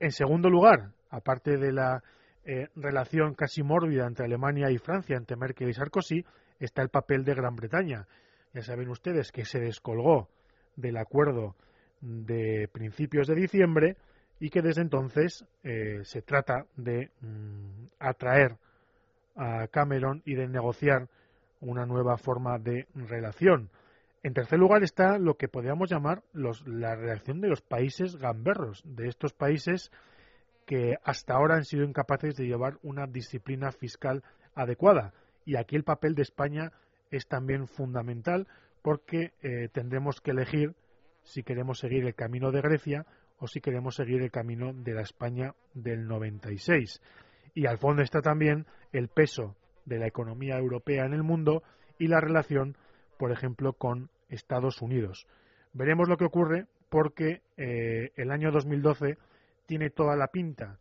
En 0.01 0.13
segundo 0.13 0.51
lugar, 0.51 0.93
aparte 1.11 1.57
de 1.57 1.73
la 1.73 2.03
eh, 2.45 2.69
relación 2.77 3.35
casi 3.35 3.63
mórbida 3.63 4.07
entre 4.07 4.27
Alemania 4.27 4.71
y 4.71 4.79
Francia, 4.79 5.17
entre 5.17 5.37
Merkel 5.37 5.69
y 5.69 5.73
Sarkozy, 5.73 6.25
está 6.59 6.83
el 6.83 6.89
papel 6.89 7.25
de 7.25 7.35
Gran 7.35 7.57
Bretaña. 7.57 8.07
Ya 8.53 8.63
saben 8.63 8.89
ustedes 8.89 9.33
que 9.33 9.45
se 9.45 9.61
descolgó 9.61 10.29
del 10.77 10.97
acuerdo 10.97 11.57
de 12.01 12.69
principios 12.73 13.27
de 13.27 13.35
diciembre 13.35 13.97
y 14.39 14.51
que 14.51 14.63
desde 14.63 14.83
entonces 14.83 15.45
eh, 15.65 16.01
se 16.05 16.23
trata 16.23 16.67
de 16.77 17.11
mm, 17.21 17.87
atraer 17.99 18.57
a 19.35 19.67
Cameron 19.69 20.23
y 20.25 20.35
de 20.35 20.49
negociar 20.49 21.09
una 21.61 21.87
nueva 21.87 22.17
forma 22.17 22.59
de 22.59 22.87
relación. 22.95 23.71
En 24.23 24.35
tercer 24.35 24.59
lugar 24.59 24.83
está 24.83 25.19
lo 25.19 25.35
que 25.35 25.49
podríamos 25.49 25.89
llamar 25.89 26.23
la 26.33 26.97
reacción 26.97 27.41
de 27.41 27.49
los 27.49 27.61
países 27.61 28.17
gamberros, 28.17 28.83
de 28.85 29.09
estos 29.09 29.33
países 29.33 29.91
que 30.67 30.97
hasta 31.05 31.35
ahora 31.35 31.55
han 31.55 31.65
sido 31.65 31.85
incapaces 31.85 32.35
de 32.35 32.47
llevar 32.47 32.79
una 32.83 33.07
disciplina 33.07 33.71
fiscal 33.71 34.25
adecuada. 34.55 35.15
Y 35.45 35.57
aquí 35.57 35.77
el 35.77 35.85
papel 35.85 36.15
de 36.15 36.23
España 36.23 36.73
es 37.11 37.29
también 37.29 37.69
fundamental 37.69 38.49
porque 38.83 39.33
eh, 39.43 39.69
tendremos 39.73 40.21
que 40.21 40.33
elegir 40.33 40.75
si 41.23 41.43
queremos 41.43 41.79
seguir 41.79 42.05
el 42.05 42.15
camino 42.15 42.51
de 42.51 42.63
Grecia 42.63 43.07
o 43.39 43.47
si 43.47 43.61
queremos 43.61 43.95
seguir 43.95 44.23
el 44.23 44.31
camino 44.31 44.73
de 44.73 44.95
la 44.95 45.03
España 45.03 45.55
del 45.75 46.07
96. 46.07 47.01
Y 47.55 47.67
al 47.67 47.79
fondo 47.79 48.03
está 48.03 48.21
también 48.21 48.67
el 48.93 49.09
peso 49.09 49.55
de 49.87 49.99
la 49.99 50.07
economía 50.07 50.59
europea 50.59 51.07
en 51.07 51.15
el 51.15 51.23
mundo 51.23 51.63
y 51.99 52.09
la 52.09 52.21
relación, 52.21 52.77
por 53.17 53.33
ejemplo, 53.33 53.73
con 53.73 54.11
Estados 54.29 54.83
Unidos. 54.83 55.27
Veremos 55.73 56.09
lo 56.09 56.17
que 56.17 56.27
ocurre 56.27 56.67
porque 56.91 57.41
eh, 57.57 58.11
el 58.17 58.31
año 58.31 58.51
2012 58.51 59.17
tiene 59.67 59.91
toda 59.91 60.17
la 60.17 60.29
pinta, 60.29 60.79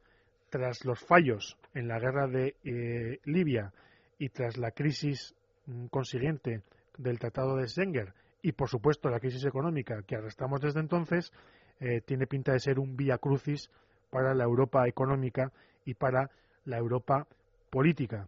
tras 0.49 0.86
los 0.86 0.99
fallos 0.99 1.58
en 1.74 1.88
la 1.88 1.99
guerra 1.99 2.28
de 2.28 2.56
eh, 2.64 3.20
Libia 3.26 3.74
y 4.20 4.30
tras 4.30 4.58
la 4.58 4.72
crisis 4.72 5.36
mm, 5.66 5.88
consiguiente 5.88 6.62
del 6.97 7.20
Tratado 7.20 7.56
de 7.56 7.68
Schengen 7.68 8.14
y, 8.41 8.51
por 8.51 8.70
supuesto, 8.70 9.10
la 9.10 9.20
crisis 9.20 9.45
económica 9.45 10.03
que 10.03 10.16
arrastramos 10.16 10.62
desde 10.62 10.80
entonces, 10.80 11.32
eh, 11.80 12.01
tiene 12.01 12.28
pinta 12.28 12.53
de 12.53 12.60
ser 12.60 12.80
un 12.80 12.95
vía 12.95 13.18
crucis 13.18 13.70
para 14.10 14.34
la 14.34 14.43
Europa 14.43 14.88
económica 14.88 15.51
y 15.84 15.95
para 15.95 16.30
la 16.64 16.78
Europa 16.78 17.28
política. 17.70 18.28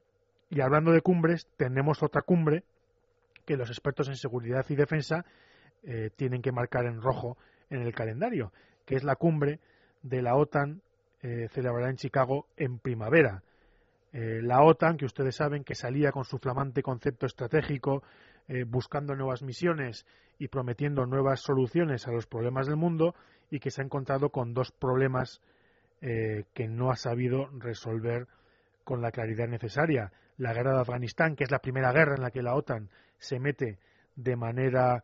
Y 0.50 0.62
hablando 0.62 0.91
de 0.91 1.02
cumbres, 1.02 1.48
tenemos 1.58 2.04
otra 2.04 2.22
cumbre 2.22 2.64
que 3.45 3.58
los 3.58 3.70
expertos 3.70 4.08
en 4.10 4.16
seguridad 4.16 4.66
y 4.70 4.76
defensa 4.76 5.26
eh, 5.84 6.10
tienen 6.16 6.41
que 6.41 6.52
marcar 6.52 6.86
en 6.86 7.02
rojo 7.02 7.38
en 7.70 7.82
el 7.82 7.93
calendario, 7.93 8.52
que 8.86 8.95
es 8.95 9.04
la 9.04 9.16
cumbre 9.16 9.60
de 10.02 10.22
la 10.22 10.36
OTAN 10.36 10.82
eh, 11.22 11.48
celebrará 11.50 11.89
en 11.89 11.98
Chicago 11.98 12.48
en 12.56 12.80
primavera. 12.80 13.43
Eh, 14.14 14.41
la 14.41 14.64
OTAN, 14.64 14.98
que 14.98 15.06
ustedes 15.06 15.36
saben 15.36 15.64
que 15.64 15.76
salía 15.76 16.12
con 16.12 16.24
su 16.24 16.38
flamante 16.38 16.84
concepto 16.84 17.26
estratégico, 17.26 18.04
buscando 18.68 19.14
nuevas 19.14 19.43
misiones 19.43 20.06
y 20.39 20.48
prometiendo 20.48 21.06
nuevas 21.06 21.41
soluciones 21.41 22.08
a 22.08 22.14
los 22.14 22.28
problemas 22.28 22.66
del 22.66 22.78
mundo, 22.78 23.14
y 23.52 23.60
que 23.60 23.72
se 23.72 23.82
ha 23.82 23.84
encontrado 23.84 24.30
con 24.30 24.54
dos 24.54 24.72
problemas 24.72 25.41
que 26.00 26.68
no 26.70 26.89
ha 26.89 26.95
sabido 26.95 27.50
resolver 27.60 28.26
con 28.86 29.02
la 29.02 29.12
claridad 29.12 29.50
necesaria. 29.50 30.14
La 30.38 30.53
guerra 30.53 30.73
de 30.73 30.81
Afganistán, 30.81 31.35
que 31.35 31.43
es 31.43 31.51
la 31.51 31.59
primera 31.59 31.91
guerra 31.91 32.15
en 32.15 32.21
la 32.21 32.31
que 32.31 32.41
la 32.41 32.55
OTAN 32.55 32.89
se 33.17 33.39
mete 33.39 33.79
de 34.15 34.35
manera, 34.35 35.03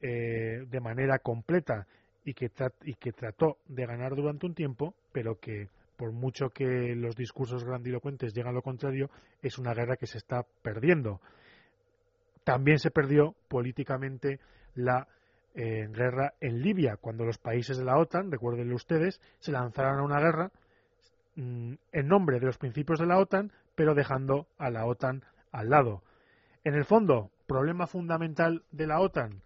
de 0.00 0.80
manera 0.80 1.18
completa 1.20 1.86
y 2.24 2.34
que, 2.34 3.12
trató 3.12 3.58
de 3.66 3.86
ganar 3.86 4.14
durante 4.14 4.46
un 4.46 4.54
tiempo, 4.54 4.94
pero 5.12 5.38
que 5.38 5.68
por 5.96 6.12
mucho 6.12 6.50
que 6.50 6.94
los 6.96 7.16
discursos 7.16 7.64
grandilocuentes 7.64 8.32
llegan 8.32 8.50
a 8.50 8.56
lo 8.56 8.62
contrario, 8.62 9.10
es 9.40 9.58
una 9.58 9.74
guerra 9.74 9.96
que 9.96 10.06
se 10.06 10.18
está 10.18 10.44
perdiendo. 10.62 11.20
También 12.44 12.78
se 12.78 12.90
perdió 12.90 13.34
políticamente 13.48 14.40
la 14.74 15.06
eh, 15.54 15.86
guerra 15.90 16.34
en 16.40 16.60
Libia, 16.60 16.96
cuando 16.96 17.24
los 17.24 17.38
países 17.38 17.76
de 17.76 17.84
la 17.84 17.98
OTAN, 17.98 18.30
recuérdenlo 18.30 18.74
ustedes, 18.74 19.20
se 19.38 19.52
lanzaron 19.52 20.00
a 20.00 20.02
una 20.02 20.20
guerra 20.20 20.50
mm, 21.36 21.74
en 21.92 22.08
nombre 22.08 22.40
de 22.40 22.46
los 22.46 22.58
principios 22.58 22.98
de 22.98 23.06
la 23.06 23.18
OTAN, 23.18 23.52
pero 23.74 23.94
dejando 23.94 24.46
a 24.58 24.70
la 24.70 24.86
OTAN 24.86 25.24
al 25.50 25.70
lado. 25.70 26.02
En 26.64 26.74
el 26.74 26.84
fondo, 26.84 27.30
problema 27.46 27.86
fundamental 27.86 28.62
de 28.70 28.86
la 28.86 29.00
OTAN 29.00 29.42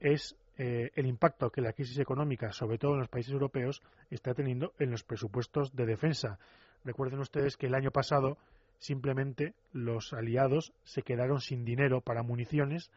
es 0.00 0.36
eh, 0.56 0.90
el 0.94 1.06
impacto 1.06 1.50
que 1.50 1.60
la 1.60 1.72
crisis 1.72 1.98
económica, 1.98 2.52
sobre 2.52 2.78
todo 2.78 2.94
en 2.94 3.00
los 3.00 3.08
países 3.08 3.32
europeos, 3.32 3.82
está 4.10 4.34
teniendo 4.34 4.72
en 4.78 4.90
los 4.90 5.04
presupuestos 5.04 5.74
de 5.74 5.86
defensa. 5.86 6.38
Recuerden 6.84 7.20
ustedes 7.20 7.56
que 7.56 7.66
el 7.66 7.74
año 7.74 7.90
pasado 7.90 8.38
simplemente 8.78 9.54
los 9.72 10.12
aliados 10.12 10.72
se 10.84 11.02
quedaron 11.02 11.40
sin 11.40 11.64
dinero 11.64 12.00
para 12.00 12.22
municiones 12.22 12.90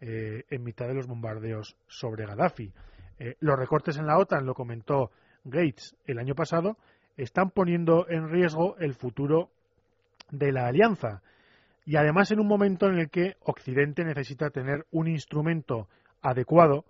eh, 0.00 0.44
en 0.50 0.62
mitad 0.62 0.86
de 0.86 0.94
los 0.94 1.06
bombardeos 1.06 1.76
sobre 1.86 2.26
Gaddafi. 2.26 2.72
Eh, 3.18 3.36
los 3.40 3.58
recortes 3.58 3.98
en 3.98 4.06
la 4.06 4.18
OTAN, 4.18 4.46
lo 4.46 4.54
comentó 4.54 5.10
Gates 5.44 5.96
el 6.06 6.18
año 6.18 6.34
pasado, 6.34 6.76
están 7.16 7.50
poniendo 7.50 8.08
en 8.08 8.28
riesgo 8.28 8.76
el 8.78 8.94
futuro 8.94 9.50
de 10.30 10.52
la 10.52 10.66
alianza. 10.66 11.22
Y 11.84 11.96
además 11.96 12.30
en 12.30 12.40
un 12.40 12.46
momento 12.46 12.86
en 12.86 12.98
el 12.98 13.10
que 13.10 13.36
Occidente 13.40 14.04
necesita 14.04 14.50
tener 14.50 14.86
un 14.90 15.08
instrumento 15.08 15.88
adecuado 16.22 16.84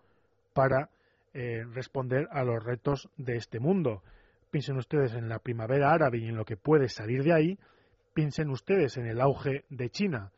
para 0.55 0.91
eh, 1.35 1.65
responder 1.73 2.27
a 2.33 2.43
los 2.43 2.63
retos 2.65 3.09
de 3.17 3.37
este 3.37 3.61
mundo. 3.61 4.03
Piensen 4.51 4.77
ustedes 4.77 5.15
en 5.15 5.29
la 5.29 5.39
primavera 5.39 5.93
árabe 5.93 6.19
y 6.19 6.29
en 6.29 6.37
lo 6.37 6.45
que 6.45 6.57
puede 6.57 6.89
salir 6.89 7.23
de 7.23 7.33
ahí. 7.33 7.59
Piensen 8.15 8.51
ustedes 8.51 8.97
en 8.97 9.07
el 9.07 9.21
auge 9.21 9.65
de 9.69 9.91
China 9.91 10.33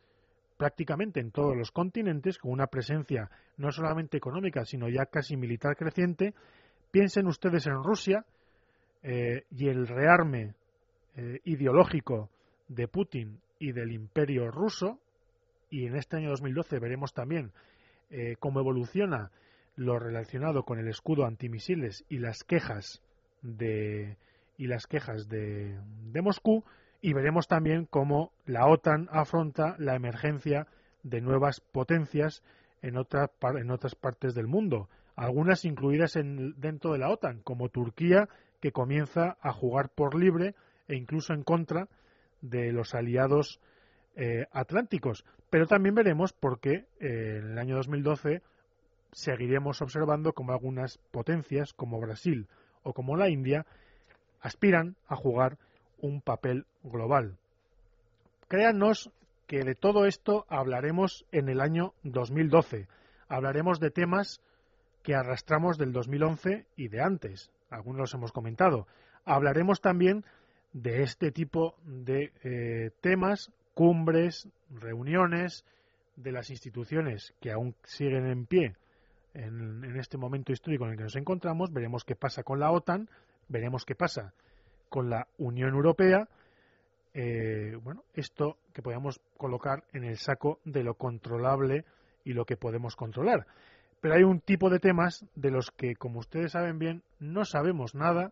prácticamente 0.61 1.19
en 1.19 1.31
todos 1.31 1.57
los 1.57 1.71
continentes, 1.71 2.37
con 2.37 2.51
una 2.51 2.67
presencia 2.67 3.31
no 3.57 3.71
solamente 3.71 4.17
económica, 4.17 4.63
sino 4.63 4.87
ya 4.89 5.07
casi 5.07 5.35
militar 5.35 5.75
creciente. 5.75 6.35
Piensen 6.91 7.25
ustedes 7.25 7.65
en 7.65 7.81
Rusia 7.83 8.23
eh, 9.01 9.45
y 9.49 9.69
el 9.69 9.87
rearme 9.87 10.53
eh, 11.15 11.39
ideológico 11.45 12.29
de 12.75 12.87
Putin 12.87 13.39
y 13.59 13.71
del 13.71 13.91
imperio 13.91 14.49
ruso. 14.49 14.99
Y 15.69 15.85
en 15.85 15.95
este 15.95 16.17
año 16.17 16.29
2012 16.29 16.79
veremos 16.79 17.13
también 17.13 17.51
cómo 18.39 18.59
evoluciona 18.59 19.31
lo 19.77 19.97
relacionado 19.97 20.63
con 20.63 20.79
el 20.79 20.89
escudo 20.89 21.25
antimisiles 21.25 22.03
y 22.09 22.19
las 22.19 22.43
quejas 22.43 23.01
de 23.41 24.17
y 24.57 24.67
las 24.67 24.85
quejas 24.85 25.27
de, 25.29 25.79
de 26.11 26.21
Moscú 26.21 26.63
y 27.01 27.13
veremos 27.13 27.47
también 27.47 27.85
cómo 27.85 28.31
la 28.45 28.67
OTAN 28.67 29.09
afronta 29.11 29.75
la 29.79 29.95
emergencia 29.95 30.67
de 31.01 31.19
nuevas 31.19 31.59
potencias 31.59 32.43
en, 32.83 32.95
otra, 32.95 33.31
en 33.59 33.71
otras 33.71 33.95
partes 33.95 34.35
del 34.35 34.47
mundo, 34.47 34.87
algunas 35.15 35.65
incluidas 35.65 36.15
en, 36.15 36.59
dentro 36.59 36.93
de 36.93 36.99
la 36.99 37.09
OTAN, 37.09 37.41
como 37.41 37.69
Turquía, 37.69 38.29
que 38.59 38.71
comienza 38.71 39.37
a 39.41 39.51
jugar 39.51 39.89
por 39.89 40.13
libre 40.13 40.53
e 40.87 40.95
incluso 40.95 41.33
en 41.33 41.43
contra 41.43 41.87
de 42.41 42.71
los 42.71 42.93
aliados 42.93 43.59
eh, 44.15 44.45
atlánticos. 44.51 45.25
Pero 45.49 45.67
también 45.67 45.95
veremos 45.95 46.33
por 46.33 46.59
qué 46.59 46.85
eh, 46.99 47.39
en 47.39 47.51
el 47.51 47.57
año 47.57 47.75
2012 47.75 48.41
seguiremos 49.11 49.81
observando 49.81 50.33
como 50.33 50.53
algunas 50.53 50.97
potencias 51.11 51.73
como 51.73 51.99
Brasil 51.99 52.47
o 52.83 52.93
como 52.93 53.17
la 53.17 53.29
India 53.29 53.65
aspiran 54.39 54.95
a 55.07 55.15
jugar 55.15 55.57
un 55.99 56.21
papel 56.21 56.65
global. 56.83 57.37
Créanos 58.47 59.11
que 59.47 59.63
de 59.63 59.75
todo 59.75 60.05
esto 60.05 60.45
hablaremos 60.49 61.25
en 61.31 61.49
el 61.49 61.61
año 61.61 61.93
2012. 62.03 62.87
Hablaremos 63.27 63.79
de 63.79 63.91
temas 63.91 64.41
que 65.03 65.15
arrastramos 65.15 65.77
del 65.77 65.91
2011 65.91 66.65
y 66.75 66.87
de 66.87 67.01
antes. 67.01 67.51
Algunos 67.69 67.99
los 67.99 68.13
hemos 68.13 68.31
comentado. 68.31 68.87
Hablaremos 69.25 69.81
también 69.81 70.25
de 70.73 71.03
este 71.03 71.31
tipo 71.31 71.75
de 71.83 72.31
eh, 72.43 72.91
temas, 73.01 73.51
cumbres, 73.73 74.47
reuniones 74.69 75.65
de 76.15 76.31
las 76.31 76.49
instituciones 76.49 77.33
que 77.39 77.51
aún 77.51 77.75
siguen 77.83 78.27
en 78.27 78.45
pie 78.45 78.75
en, 79.33 79.95
este 79.97 80.17
momento 80.17 80.51
histórico 80.51 80.85
en 80.85 80.91
el 80.91 80.97
que 80.97 81.03
nos 81.03 81.15
encontramos, 81.15 81.71
veremos 81.71 82.03
qué 82.03 82.15
pasa 82.15 82.43
con 82.43 82.59
la 82.59 82.71
OTAN, 82.71 83.09
veremos 83.47 83.85
qué 83.85 83.95
pasa 83.95 84.33
con 84.89 85.09
la 85.09 85.27
Unión 85.37 85.73
Europea, 85.73 86.27
eh, 87.13 87.77
bueno, 87.81 88.03
esto 88.13 88.57
que 88.73 88.81
podemos 88.81 89.21
colocar 89.37 89.83
en 89.93 90.03
el 90.03 90.17
saco 90.17 90.59
de 90.65 90.83
lo 90.83 90.95
controlable 90.95 91.85
y 92.23 92.33
lo 92.33 92.45
que 92.45 92.57
podemos 92.57 92.95
controlar. 92.95 93.47
Pero 93.99 94.15
hay 94.15 94.23
un 94.23 94.39
tipo 94.39 94.69
de 94.69 94.79
temas 94.79 95.25
de 95.35 95.51
los 95.51 95.71
que, 95.71 95.95
como 95.95 96.19
ustedes 96.19 96.53
saben 96.53 96.79
bien, 96.79 97.03
no 97.19 97.45
sabemos 97.45 97.93
nada. 97.95 98.31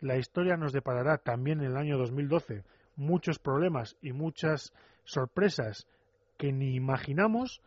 La 0.00 0.16
historia 0.16 0.56
nos 0.56 0.72
deparará 0.72 1.18
también 1.18 1.60
en 1.60 1.66
el 1.66 1.76
año 1.76 1.98
2012 1.98 2.64
muchos 2.96 3.38
problemas 3.38 3.96
y 4.02 4.12
muchas 4.12 4.72
sorpresas 5.04 5.86
que 6.36 6.52
ni 6.52 6.74
imaginamos. 6.74 7.60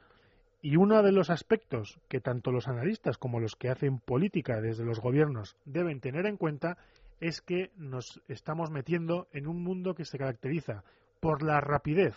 Y 0.62 0.78
uno 0.78 1.04
de 1.04 1.12
los 1.12 1.30
aspectos 1.30 2.00
que 2.08 2.22
tanto 2.22 2.52
los 2.52 2.68
analistas 2.68 3.18
como 3.18 3.40
los 3.40 3.56
que 3.56 3.70
hacen 3.70 4.00
política 4.00 4.62
desde 4.62 4.86
los 4.86 5.00
gobiernos 5.00 5.58
deben 5.66 6.00
tener 6.00 6.26
en 6.26 6.38
cuenta 6.38 6.78
es 7.20 7.42
que 7.42 7.72
nos 7.78 8.22
estamos 8.28 8.72
metiendo 8.72 9.28
en 9.34 9.48
un 9.48 9.62
mundo 9.62 9.94
que 9.94 10.06
se 10.06 10.18
caracteriza 10.18 10.84
por 11.20 11.44
la 11.44 11.60
rapidez 11.62 12.16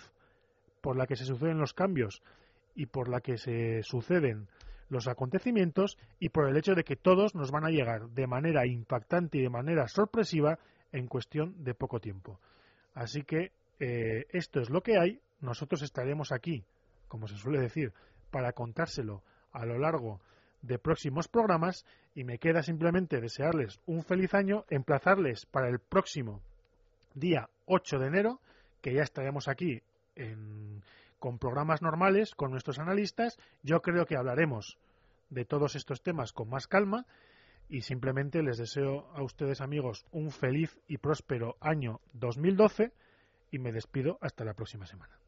por 0.81 0.97
la 0.97 1.09
que 1.09 1.17
se 1.17 1.25
suceden 1.25 1.59
los 1.59 1.75
cambios 1.75 2.23
y 2.77 2.87
por 2.87 3.09
la 3.09 3.21
que 3.21 3.39
se 3.39 3.83
suceden 3.83 4.47
los 4.89 5.09
acontecimientos 5.09 5.99
y 6.19 6.29
por 6.29 6.49
el 6.49 6.57
hecho 6.57 6.75
de 6.75 6.85
que 6.85 6.97
todos 6.97 7.35
nos 7.35 7.51
van 7.51 7.65
a 7.65 7.71
llegar 7.71 8.09
de 8.11 8.27
manera 8.27 8.67
impactante 8.67 9.39
y 9.39 9.43
de 9.43 9.51
manera 9.51 9.89
sorpresiva 9.89 10.59
en 10.93 11.07
cuestión 11.07 11.65
de 11.65 11.75
poco 11.75 12.01
tiempo. 12.01 12.39
Así 12.95 13.23
que 13.23 13.53
eh, 13.81 14.27
esto 14.31 14.61
es 14.61 14.71
lo 14.71 14.83
que 14.83 14.99
hay. 14.99 15.21
Nosotros 15.41 15.83
estaremos 15.83 16.33
aquí, 16.33 16.65
como 17.09 17.27
se 17.29 17.37
suele 17.37 17.61
decir, 17.61 17.93
para 18.31 18.53
contárselo 18.53 19.23
a 19.53 19.67
lo 19.67 19.79
largo 19.79 20.21
de 20.63 20.79
próximos 20.79 21.29
programas 21.29 21.85
y 22.15 22.25
me 22.25 22.39
queda 22.39 22.63
simplemente 22.63 23.21
desearles 23.21 23.81
un 23.87 24.03
feliz 24.03 24.35
año, 24.35 24.65
emplazarles 24.71 25.47
para 25.47 25.69
el 25.69 25.79
próximo 25.79 26.41
día 27.15 27.49
8 27.67 27.99
de 27.99 28.07
enero, 28.07 28.41
que 28.81 28.95
ya 28.95 29.03
estaremos 29.03 29.49
aquí 29.49 29.83
con 31.19 31.39
programas 31.39 31.83
normales, 31.83 32.35
con 32.35 32.51
nuestros 32.51 32.79
analistas. 32.79 33.39
Yo 33.63 33.83
creo 33.83 34.07
que 34.07 34.17
hablaremos 34.17 34.79
de 35.31 35.45
todos 35.45 35.75
estos 35.75 36.03
temas 36.03 36.33
con 36.33 36.49
más 36.49 36.67
calma 36.67 37.07
y 37.69 37.83
simplemente 37.83 38.43
les 38.43 38.59
deseo 38.59 39.09
a 39.15 39.23
ustedes 39.23 39.61
amigos 39.61 40.07
un 40.13 40.31
feliz 40.31 40.79
y 40.87 40.99
próspero 40.99 41.57
año 41.61 42.01
2012 42.13 42.93
y 43.51 43.59
me 43.59 43.73
despido 43.73 44.19
hasta 44.21 44.45
la 44.45 44.55
próxima 44.55 44.87
semana. 44.87 45.19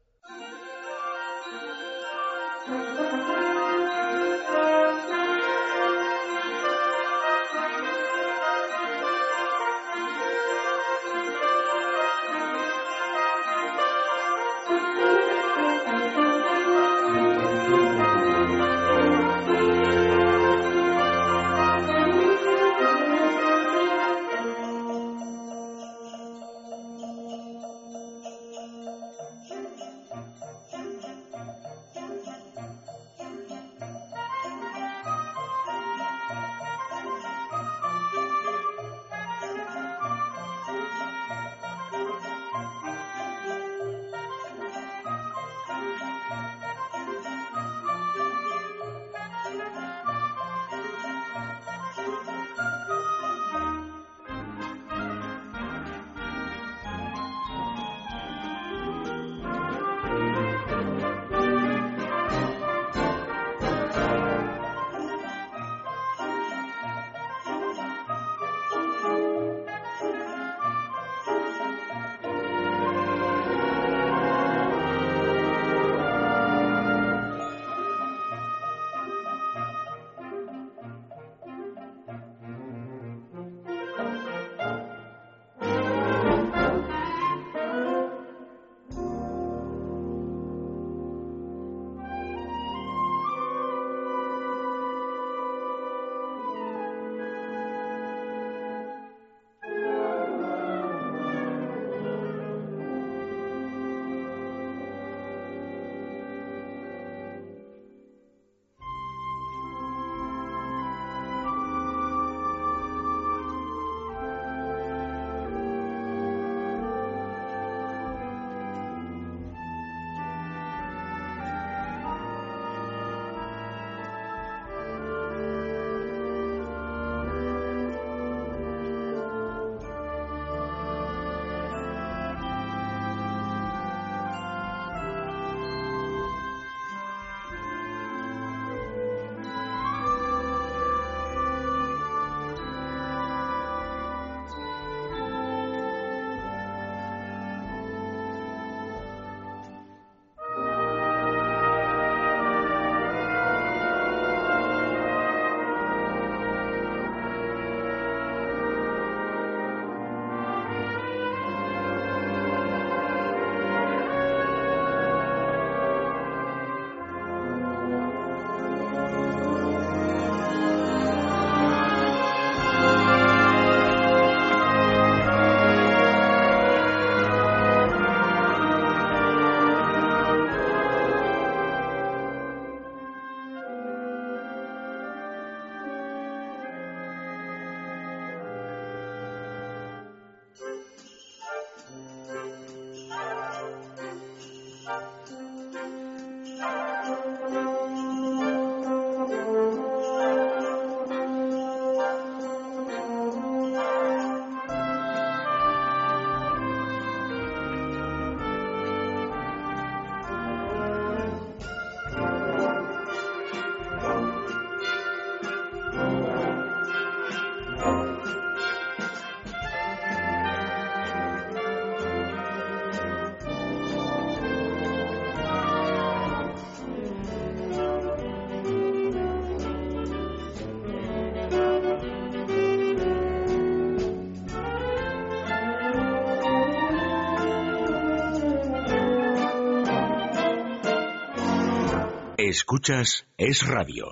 Escuchas 242.49 243.27
Es 243.37 243.67
Radio. 243.67 244.07